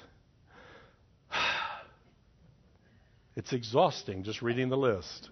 [3.35, 5.31] It's exhausting just reading the list.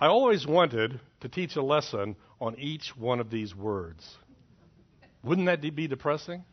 [0.00, 4.16] I always wanted to teach a lesson on each one of these words.
[5.22, 6.44] Wouldn't that be depressing?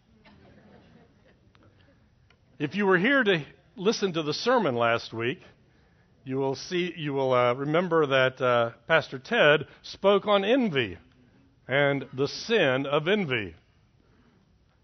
[2.59, 3.43] If you were here to
[3.75, 5.41] listen to the sermon last week,
[6.23, 10.99] you will see you will uh, remember that uh, Pastor Ted spoke on envy
[11.67, 13.55] and the sin of envy.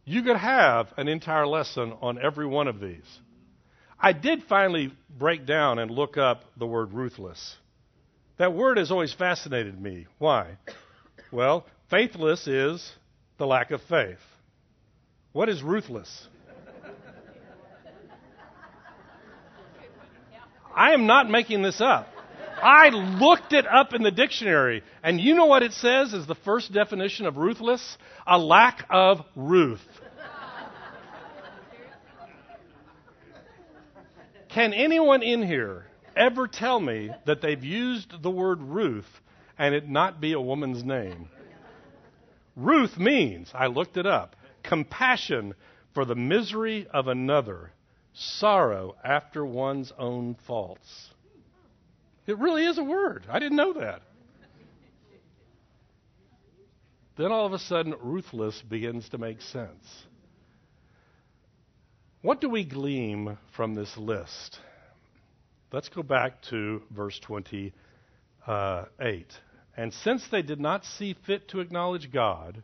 [0.06, 3.20] You could have an entire lesson on every one of these.
[3.99, 7.58] I did finally break down and look up the word ruthless.
[8.38, 10.08] That word has always fascinated me.
[10.18, 10.58] Why?
[11.36, 12.93] Well, faithless is
[13.39, 14.21] the lack of faith.
[15.33, 16.29] What is ruthless?
[20.73, 22.07] I am not making this up.
[22.63, 26.36] I looked it up in the dictionary, and you know what it says is the
[26.36, 27.97] first definition of ruthless?
[28.25, 29.86] A lack of ruth.
[34.47, 39.03] Can anyone in here ever tell me that they've used the word Ruth
[39.58, 41.30] and it not be a woman's name.
[42.56, 45.53] Ruth means, I looked it up, compassion
[45.93, 47.72] for the misery of another,
[48.14, 51.10] sorrow after one's own faults.
[52.28, 53.26] It really is a word.
[53.30, 54.01] I didn't know that.
[57.18, 60.06] Then all of a sudden, ruthless begins to make sense.
[62.22, 64.60] What do we glean from this list?
[65.72, 67.72] Let's go back to verse 28.
[68.47, 68.86] Uh,
[69.78, 72.63] And since they did not see fit to acknowledge God,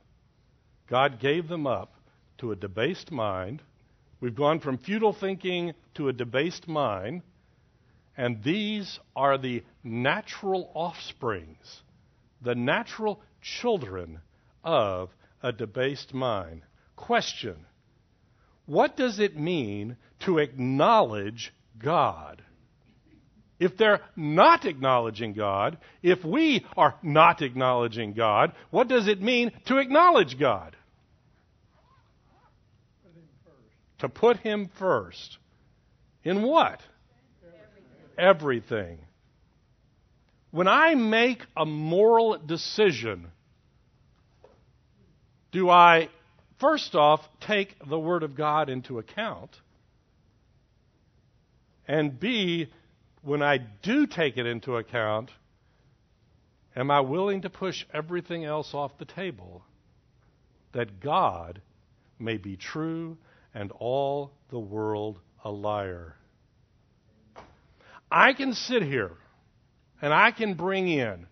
[0.89, 1.93] God gave them up
[2.37, 3.61] to a debased mind.
[4.19, 7.21] We've gone from futile thinking to a debased mind.
[8.15, 11.81] And these are the natural offsprings,
[12.41, 14.19] the natural children
[14.63, 15.09] of
[15.41, 16.61] a debased mind.
[16.95, 17.65] Question
[18.65, 22.43] What does it mean to acknowledge God?
[23.61, 29.51] If they're not acknowledging God, if we are not acknowledging God, what does it mean
[29.65, 30.75] to acknowledge God?
[33.05, 33.99] Put.
[33.99, 35.37] To put Him first.
[36.23, 36.81] In what?
[38.17, 38.97] Everything.
[40.49, 43.27] When I make a moral decision,
[45.51, 46.09] do I
[46.59, 49.51] first off take the Word of God into account?
[51.87, 52.67] And B,
[53.23, 55.31] when I do take it into account,
[56.75, 59.63] am I willing to push everything else off the table
[60.73, 61.61] that God
[62.17, 63.17] may be true
[63.53, 66.15] and all the world a liar?
[68.11, 69.11] I can sit here
[70.01, 71.27] and I can bring in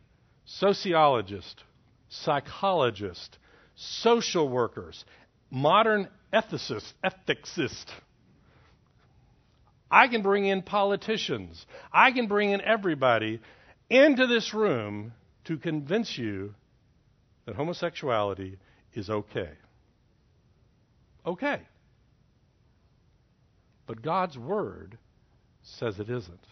[0.45, 1.63] sociologists,
[2.09, 3.37] psychologists,
[3.75, 5.03] social workers,
[5.49, 7.91] modern ethicists, ethicists.
[9.91, 11.65] I can bring in politicians.
[11.91, 13.39] I can bring in everybody
[13.89, 15.13] into this room
[15.45, 16.53] to convince you
[17.45, 18.57] that homosexuality
[18.93, 19.49] is okay.
[21.25, 21.61] Okay.
[23.87, 24.97] But God's Word
[25.63, 26.45] says it isn't.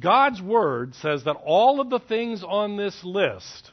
[0.00, 3.70] God's Word says that all of the things on this list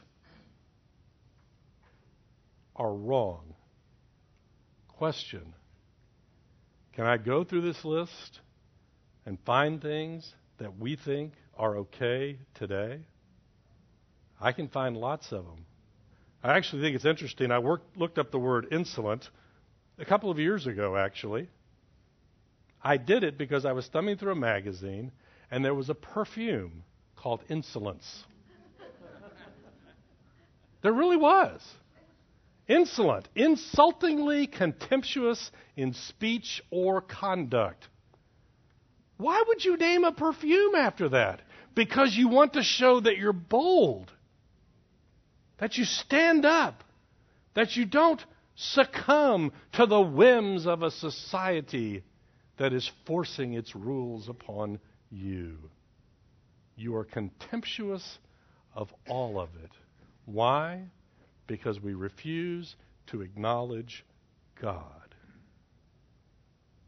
[2.76, 3.54] are wrong.
[4.88, 5.54] Question
[6.94, 8.40] Can I go through this list
[9.24, 13.00] and find things that we think are okay today?
[14.40, 15.64] I can find lots of them.
[16.42, 17.50] I actually think it's interesting.
[17.50, 19.28] I worked, looked up the word insolent
[19.98, 21.48] a couple of years ago, actually.
[22.82, 25.12] I did it because I was thumbing through a magazine
[25.50, 26.82] and there was a perfume
[27.14, 28.24] called Insolence.
[30.82, 31.62] there really was.
[32.68, 37.88] Insolent, insultingly contemptuous in speech or conduct.
[39.16, 41.42] Why would you name a perfume after that?
[41.74, 44.12] Because you want to show that you're bold,
[45.58, 46.84] that you stand up,
[47.54, 48.22] that you don't
[48.54, 52.04] succumb to the whims of a society
[52.58, 54.78] that is forcing its rules upon
[55.10, 55.56] you.
[56.76, 58.18] You are contemptuous
[58.74, 59.70] of all of it.
[60.24, 60.84] Why?
[61.46, 62.74] Because we refuse
[63.08, 64.04] to acknowledge
[64.60, 65.14] God.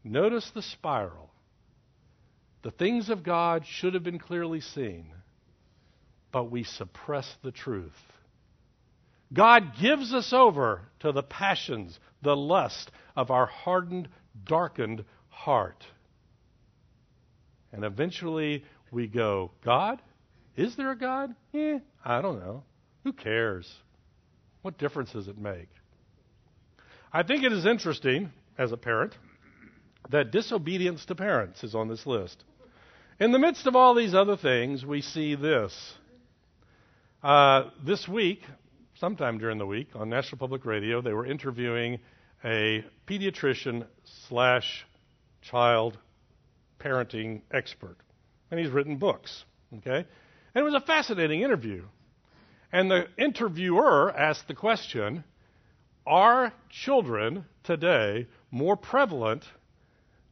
[0.03, 1.31] Notice the spiral.
[2.63, 5.13] The things of God should have been clearly seen,
[6.31, 7.91] but we suppress the truth.
[9.33, 14.07] God gives us over to the passions, the lust of our hardened,
[14.45, 15.85] darkened heart.
[17.71, 20.01] And eventually we go, God?
[20.55, 21.35] Is there a God?
[21.53, 22.63] Eh, I don't know.
[23.03, 23.71] Who cares?
[24.65, 25.69] What difference does it make?
[27.13, 29.13] I think it is interesting, as a parent,
[30.09, 32.43] that disobedience to parents is on this list.
[33.19, 35.93] In the midst of all these other things, we see this.
[37.21, 38.41] Uh, this week,
[38.95, 41.99] sometime during the week, on National Public Radio, they were interviewing
[42.43, 43.85] a pediatrician
[44.27, 44.83] slash
[45.43, 45.95] child
[46.79, 47.97] parenting expert.
[48.49, 49.43] And he's written books.
[49.77, 49.97] Okay?
[49.97, 50.05] And
[50.55, 51.83] it was a fascinating interview.
[52.75, 55.23] And the interviewer asked the question
[56.05, 59.45] Are children today more prevalent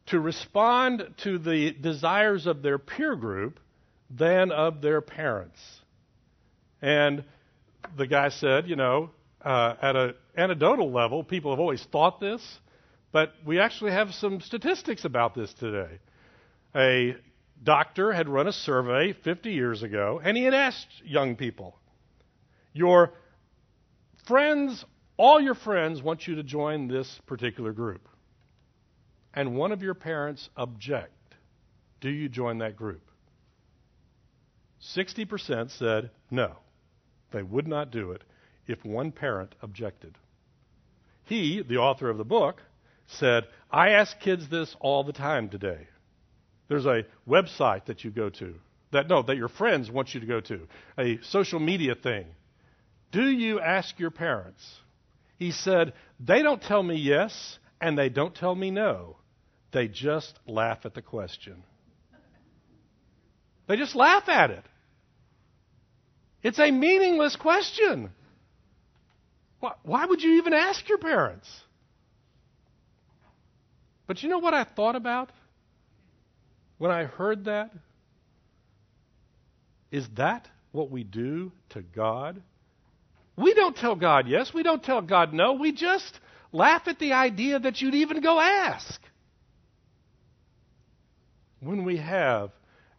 [0.08, 3.62] to respond to the desires of their peer group
[4.10, 5.58] than of their parents?
[6.82, 7.24] And
[7.96, 12.42] the guy said, You know, uh, at an anecdotal level, people have always thought this,
[13.14, 15.98] but we actually have some statistics about this today.
[16.76, 17.16] A
[17.64, 21.80] doctor had run a survey 50 years ago, and he had asked young people,
[22.74, 23.14] your
[24.26, 24.84] friends,
[25.18, 28.08] all your friends want you to join this particular group.
[29.34, 31.12] And one of your parents object.
[32.02, 33.02] Do you join that group?
[34.96, 36.58] 60% said no.
[37.32, 38.24] They would not do it
[38.68, 40.18] if one parent objected.
[41.26, 42.62] He, the author of the book,
[43.08, 45.88] said, I ask kids this all the time today.
[46.68, 48.56] There's a website that you go to,
[48.92, 50.68] that no, that your friends want you to go to,
[50.98, 52.26] a social media thing.
[53.14, 54.64] Do you ask your parents?
[55.38, 59.18] He said, They don't tell me yes, and they don't tell me no.
[59.72, 61.64] They just laugh at the question.
[63.68, 64.66] They just laugh at it.
[66.42, 68.10] It's a meaningless question.
[69.84, 71.48] Why would you even ask your parents?
[74.08, 75.32] But you know what I thought about
[76.78, 77.72] when I heard that?
[79.92, 82.42] Is that what we do to God?
[83.36, 84.54] We don't tell God yes.
[84.54, 85.54] We don't tell God no.
[85.54, 86.20] We just
[86.52, 89.02] laugh at the idea that you'd even go ask.
[91.60, 92.52] When we have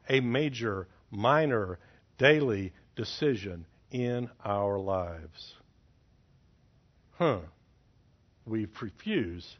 [0.08, 1.78] a major, minor,
[2.18, 5.54] daily decision in our lives.
[7.12, 7.40] Huh.
[8.46, 9.56] We refuse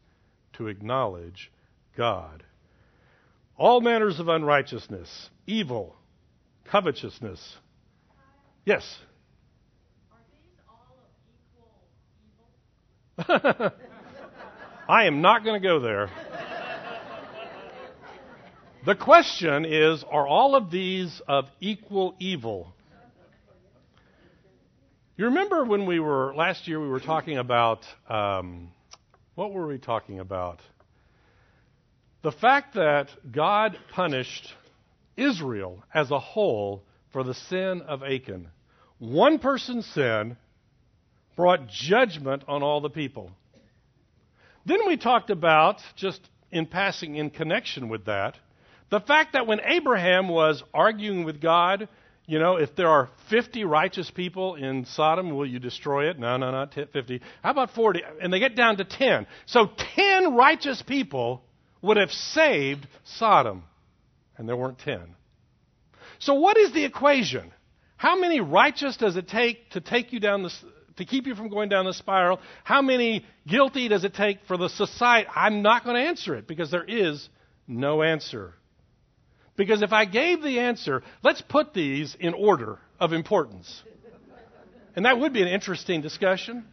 [0.55, 1.51] to acknowledge
[1.97, 2.43] God.
[3.57, 5.95] All manners of unrighteousness, evil,
[6.65, 7.57] covetousness.
[8.65, 8.99] Yes.
[10.11, 11.71] Are these all of equal
[12.27, 12.49] evil?
[14.89, 16.11] I am not going to go there.
[18.85, 22.75] The question is are all of these of equal evil?
[25.17, 28.73] You remember when we were, last year, we were talking about, um,
[29.37, 30.59] what were we talking about?
[32.23, 34.53] The fact that God punished
[35.17, 38.49] Israel as a whole for the sin of Achan.
[38.99, 40.37] One person's sin
[41.37, 43.31] brought judgment on all the people.
[44.67, 46.21] Then we talked about, just
[46.51, 48.39] in passing in connection with that,
[48.91, 51.89] the fact that when Abraham was arguing with God,
[52.27, 56.19] you know, if there are 50 righteous people in Sodom, will you destroy it?
[56.19, 57.21] No, no, not 50.
[57.43, 58.03] How about 40?
[58.23, 59.27] And they get down to 10.
[59.47, 61.43] So 10 righteous people
[61.83, 63.65] would have saved Sodom,
[64.39, 65.01] and there weren't 10.
[66.19, 67.53] So what is the equation?
[67.97, 70.51] How many righteous does it take to take you down the
[70.97, 72.41] to keep you from going down the spiral?
[72.63, 75.29] How many guilty does it take for the society?
[75.35, 77.29] I'm not going to answer it because there is
[77.67, 78.55] no answer.
[79.57, 83.83] Because if I gave the answer, let's put these in order of importance.
[84.97, 86.65] And that would be an interesting discussion.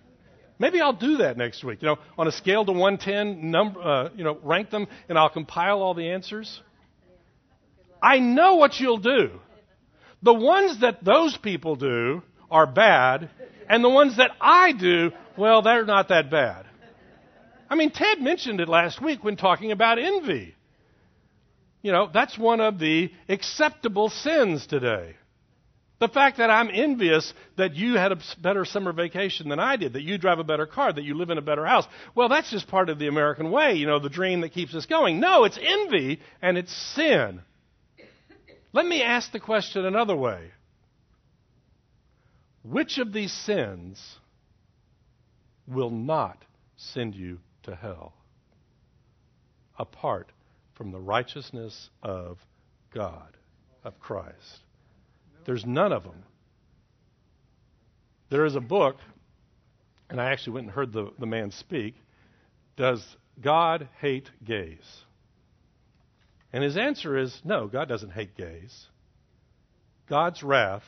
[0.59, 1.81] Maybe I'll do that next week.
[1.81, 5.29] You know, on a scale to 110, number, uh, you know, rank them, and I'll
[5.29, 6.61] compile all the answers.
[8.01, 9.31] I know what you'll do.
[10.21, 13.29] The ones that those people do are bad,
[13.69, 16.65] and the ones that I do, well, they're not that bad.
[17.69, 20.55] I mean, Ted mentioned it last week when talking about envy.
[21.81, 25.15] You know, that's one of the acceptable sins today.
[25.99, 29.93] The fact that I'm envious that you had a better summer vacation than I did,
[29.93, 31.85] that you drive a better car, that you live in a better house.
[32.15, 34.87] Well, that's just part of the American way, you know, the dream that keeps us
[34.87, 35.19] going.
[35.19, 37.41] No, it's envy and it's sin.
[38.73, 40.51] Let me ask the question another way.
[42.63, 44.17] Which of these sins
[45.67, 46.43] will not
[46.75, 48.13] send you to hell
[49.77, 50.31] apart
[50.75, 52.37] from the righteousness of
[52.93, 53.37] God,
[53.83, 54.59] of Christ.
[55.45, 56.23] There's none of them.
[58.29, 58.97] There is a book,
[60.09, 61.95] and I actually went and heard the, the man speak.
[62.77, 63.03] Does
[63.41, 64.85] God hate gays?
[66.53, 68.87] And his answer is no, God doesn't hate gays.
[70.07, 70.83] God's wrath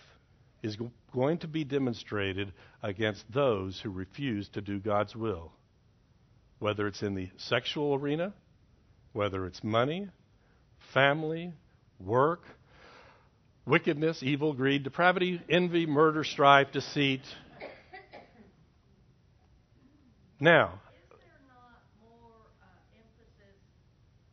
[0.61, 0.77] is
[1.13, 2.51] going to be demonstrated
[2.81, 5.51] against those who refuse to do God's will,
[6.59, 8.33] whether it's in the sexual arena,
[9.13, 10.09] whether it's money,
[10.93, 11.53] family,
[11.99, 12.41] work,
[13.65, 17.21] wickedness, evil, greed, depravity, envy, murder, strife, deceit.
[20.39, 22.67] Now, Is there not more uh,
[22.99, 23.55] emphasis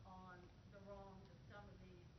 [0.02, 0.34] on
[0.74, 2.10] the wrongs of some of these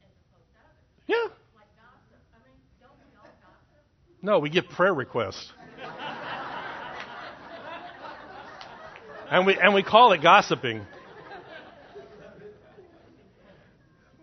[0.00, 0.88] as opposed to others?
[1.04, 2.22] yeah, Like gossip.
[2.32, 3.84] I mean, don't we all gossip?
[4.22, 5.52] No, we get prayer requests.
[9.30, 10.86] and we and we call it gossiping.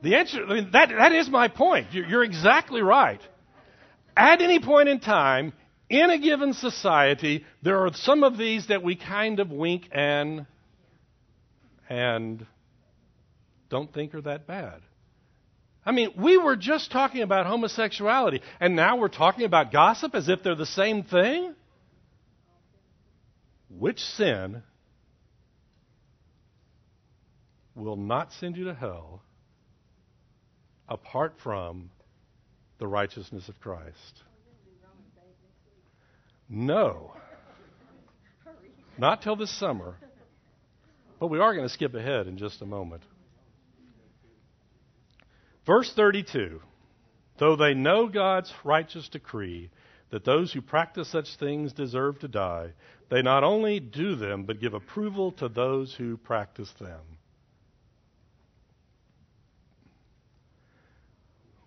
[0.03, 1.93] The answer, I mean, that, that is my point.
[1.93, 3.21] You're, you're exactly right.
[4.17, 5.53] At any point in time,
[5.89, 10.45] in a given society, there are some of these that we kind of wink and
[11.89, 12.45] and
[13.69, 14.81] don't think are that bad.
[15.85, 20.29] I mean, we were just talking about homosexuality, and now we're talking about gossip as
[20.29, 21.53] if they're the same thing?
[23.69, 24.63] Which sin
[27.75, 29.23] will not send you to hell
[30.87, 31.89] apart from
[32.77, 34.23] the righteousness of Christ?
[36.47, 37.13] No.
[38.97, 39.95] Not till this summer.
[41.19, 43.01] But we are going to skip ahead in just a moment.
[45.65, 46.61] Verse 32
[47.37, 49.69] Though they know God's righteous decree
[50.11, 52.73] that those who practice such things deserve to die,
[53.09, 57.01] they not only do them, but give approval to those who practice them.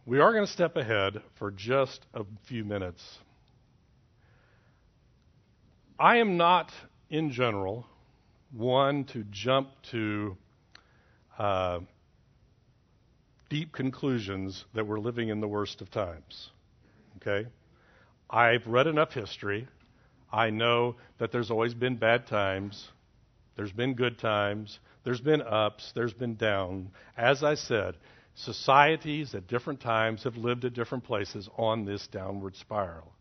[0.05, 3.19] We are going to step ahead for just a few minutes.
[5.99, 6.71] I am not,
[7.11, 7.87] in general,
[8.53, 10.37] one to jump to
[11.37, 11.81] uh,
[13.49, 16.51] deep conclusions that we're living in the worst of times.
[17.17, 17.49] Okay?
[18.29, 19.69] I've read enough history.
[20.33, 22.89] I know that there's always been bad times.
[23.57, 24.79] There's been good times.
[25.05, 25.93] There's been ups.
[25.95, 26.91] There's been down.
[27.17, 27.95] As I said,
[28.35, 33.13] societies at different times have lived at different places on this downward spiral.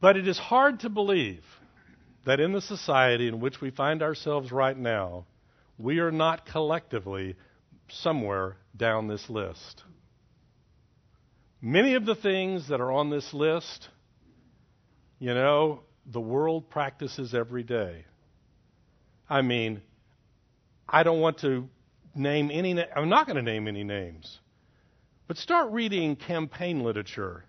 [0.00, 1.44] But it is hard to believe
[2.24, 5.24] that in the society in which we find ourselves right now,
[5.78, 7.36] we are not collectively
[7.90, 9.82] somewhere down this list.
[11.60, 13.88] Many of the things that are on this list,
[15.18, 18.04] you know, the world practices every day.
[19.28, 19.82] I mean,
[20.88, 21.68] I don't want to
[22.14, 24.38] name any, na- I'm not going to name any names,
[25.26, 27.44] but start reading campaign literature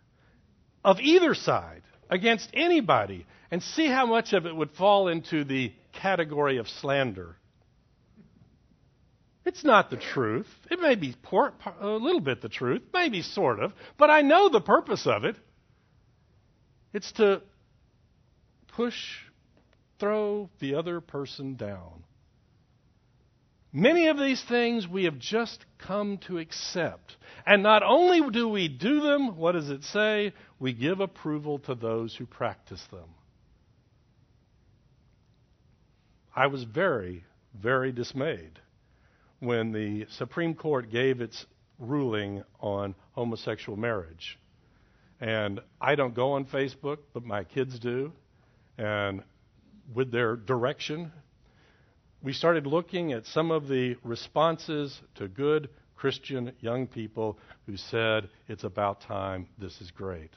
[0.84, 5.72] of either side against anybody and see how much of it would fall into the
[5.94, 7.36] category of slander.
[9.46, 10.48] It's not the truth.
[10.70, 11.16] It may be
[11.82, 15.36] a little bit the truth, maybe sort of, but I know the purpose of it.
[16.94, 17.42] It's to
[18.68, 18.96] push,
[20.00, 22.04] throw the other person down.
[23.72, 27.16] Many of these things we have just come to accept.
[27.46, 30.34] And not only do we do them, what does it say?
[30.60, 33.10] We give approval to those who practice them.
[36.36, 38.60] I was very, very dismayed
[39.40, 41.46] when the Supreme Court gave its
[41.80, 44.38] ruling on homosexual marriage.
[45.22, 48.12] And I don't go on Facebook, but my kids do.
[48.78, 49.24] And
[49.94, 51.12] with their direction,
[52.22, 58.30] we started looking at some of the responses to good Christian young people who said,
[58.48, 60.32] It's about time, this is great.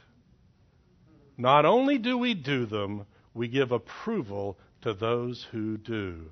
[1.36, 6.30] Not only do we do them, we give approval to those who do.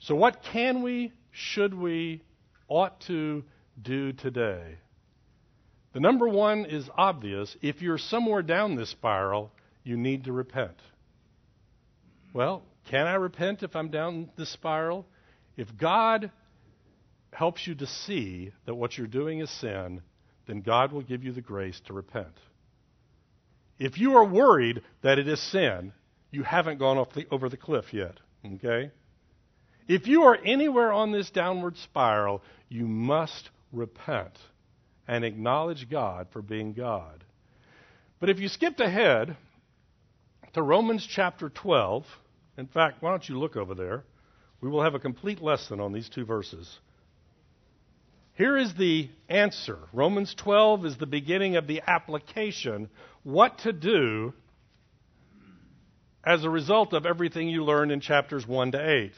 [0.00, 2.22] So, what can we, should we,
[2.68, 3.44] ought to
[3.80, 4.78] do today?
[5.92, 7.56] The number one is obvious.
[7.62, 9.50] If you're somewhere down this spiral,
[9.82, 10.76] you need to repent.
[12.32, 15.06] Well, can I repent if I'm down this spiral?
[15.56, 16.30] If God
[17.32, 20.02] helps you to see that what you're doing is sin,
[20.46, 22.38] then God will give you the grace to repent.
[23.78, 25.92] If you are worried that it is sin,
[26.30, 28.18] you haven't gone off the, over the cliff yet.
[28.44, 28.90] Okay?
[29.88, 34.38] If you are anywhere on this downward spiral, you must repent
[35.08, 37.24] and acknowledge God for being God.
[38.20, 39.36] But if you skipped ahead
[40.52, 42.04] to Romans chapter 12,
[42.58, 44.04] in fact, why don't you look over there?
[44.60, 46.78] We will have a complete lesson on these two verses.
[48.34, 49.78] Here is the answer.
[49.92, 52.90] Romans 12 is the beginning of the application.
[53.22, 54.34] What to do
[56.24, 59.12] as a result of everything you learned in chapters 1 to 8.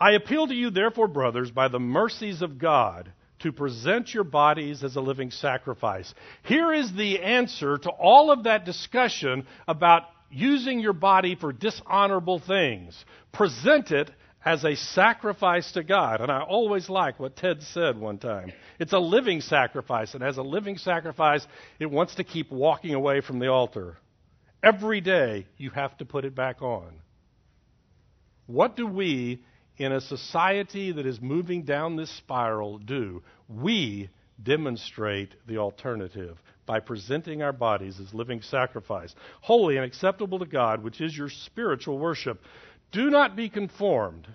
[0.00, 4.82] I appeal to you, therefore, brothers, by the mercies of God, to present your bodies
[4.82, 6.12] as a living sacrifice.
[6.42, 12.38] Here is the answer to all of that discussion about using your body for dishonorable
[12.40, 13.04] things.
[13.32, 14.10] Present it
[14.44, 16.20] as a sacrifice to God.
[16.20, 18.52] And I always like what Ted said one time.
[18.78, 21.46] It's a living sacrifice, and as a living sacrifice,
[21.78, 23.98] it wants to keep walking away from the altar.
[24.62, 26.94] Every day, you have to put it back on.
[28.46, 29.44] What do we,
[29.78, 33.22] in a society that is moving down this spiral, do?
[33.48, 34.10] We
[34.42, 40.82] demonstrate the alternative by presenting our bodies as living sacrifice, holy and acceptable to God,
[40.82, 42.40] which is your spiritual worship.
[42.92, 44.28] Do not be conformed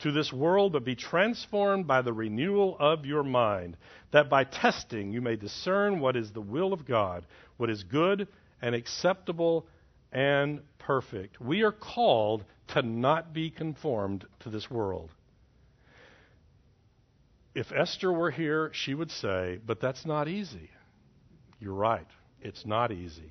[0.00, 3.76] to this world, but be transformed by the renewal of your mind,
[4.12, 7.24] that by testing you may discern what is the will of God,
[7.56, 8.28] what is good
[8.62, 9.66] and acceptable
[10.12, 11.40] and perfect.
[11.40, 15.10] We are called to not be conformed to this world.
[17.54, 20.70] If Esther were here, she would say, But that's not easy.
[21.60, 22.06] You're right,
[22.40, 23.30] it's not easy.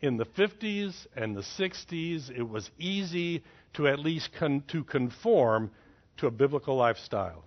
[0.00, 3.44] In the 50s and the 60s, it was easy
[3.74, 5.70] to at least con- to conform
[6.16, 7.44] to a biblical lifestyle.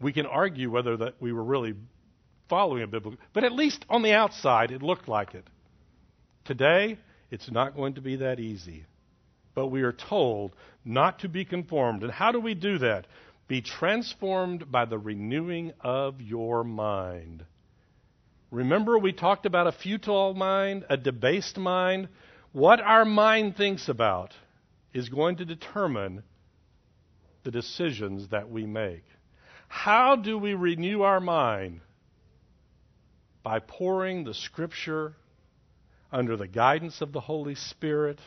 [0.00, 1.74] We can argue whether that we were really
[2.48, 5.46] following a biblical, but at least on the outside, it looked like it.
[6.44, 6.98] Today,
[7.30, 8.84] it's not going to be that easy.
[9.54, 12.02] But we are told not to be conformed.
[12.02, 13.06] And how do we do that?
[13.46, 17.44] Be transformed by the renewing of your mind.
[18.50, 22.08] Remember, we talked about a futile mind, a debased mind.
[22.52, 24.32] What our mind thinks about
[24.92, 26.22] is going to determine
[27.42, 29.04] the decisions that we make.
[29.68, 31.80] How do we renew our mind?
[33.42, 35.14] By pouring the Scripture
[36.14, 38.20] under the guidance of the Holy Spirit,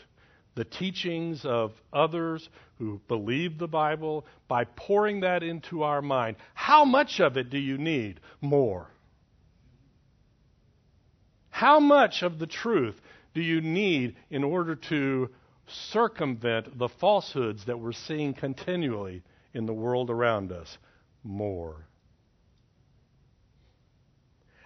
[0.56, 6.36] the teachings of others who believe the Bible, by pouring that into our mind.
[6.54, 8.20] How much of it do you need?
[8.42, 8.88] More.
[11.50, 13.00] How much of the truth
[13.34, 15.30] do you need in order to
[15.68, 19.24] circumvent the falsehoods that we're seeing continually
[19.54, 20.78] in the world around us?
[21.24, 21.88] More.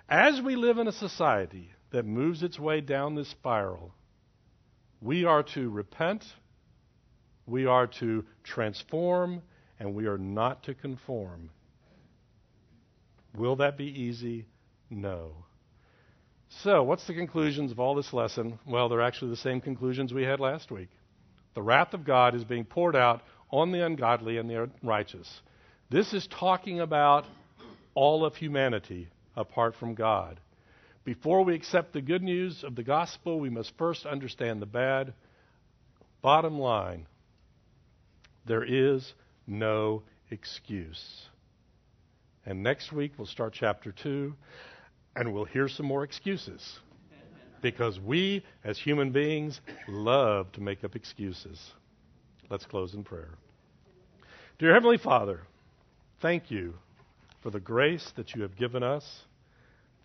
[0.10, 3.94] As we live in a society that moves its way down this spiral,
[5.02, 6.26] we are to repent,
[7.46, 9.42] we are to transform,
[9.80, 11.50] and we are not to conform.
[13.36, 14.46] Will that be easy?
[14.90, 15.32] No.
[16.50, 18.60] So, what's the conclusions of all this lesson?
[18.68, 20.90] Well, they're actually the same conclusions we had last week.
[21.54, 25.42] The wrath of God is being poured out on the ungodly and the unrighteous.
[25.90, 27.26] This is talking about
[27.96, 30.40] all of humanity apart from God.
[31.04, 35.14] Before we accept the good news of the gospel, we must first understand the bad.
[36.22, 37.08] Bottom line,
[38.46, 39.14] there is
[39.48, 41.26] no excuse.
[42.46, 44.34] And next week we'll start chapter 2
[45.16, 46.80] and we'll hear some more excuses.
[47.62, 51.60] Because we, as human beings, love to make up excuses.
[52.50, 53.36] Let's close in prayer.
[54.58, 55.42] Dear Heavenly Father,
[56.22, 56.76] thank you
[57.42, 59.04] for the grace that you have given us.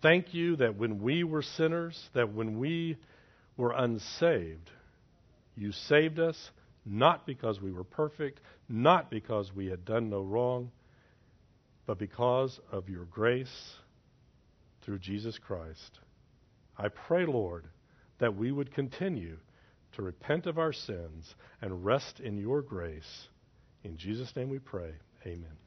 [0.01, 2.97] Thank you that when we were sinners, that when we
[3.55, 4.69] were unsaved,
[5.55, 6.51] you saved us
[6.85, 8.39] not because we were perfect,
[8.69, 10.71] not because we had done no wrong,
[11.85, 13.73] but because of your grace
[14.83, 15.99] through Jesus Christ.
[16.77, 17.67] I pray, Lord,
[18.19, 19.37] that we would continue
[19.93, 23.27] to repent of our sins and rest in your grace.
[23.83, 24.91] In Jesus' name we pray.
[25.25, 25.66] Amen.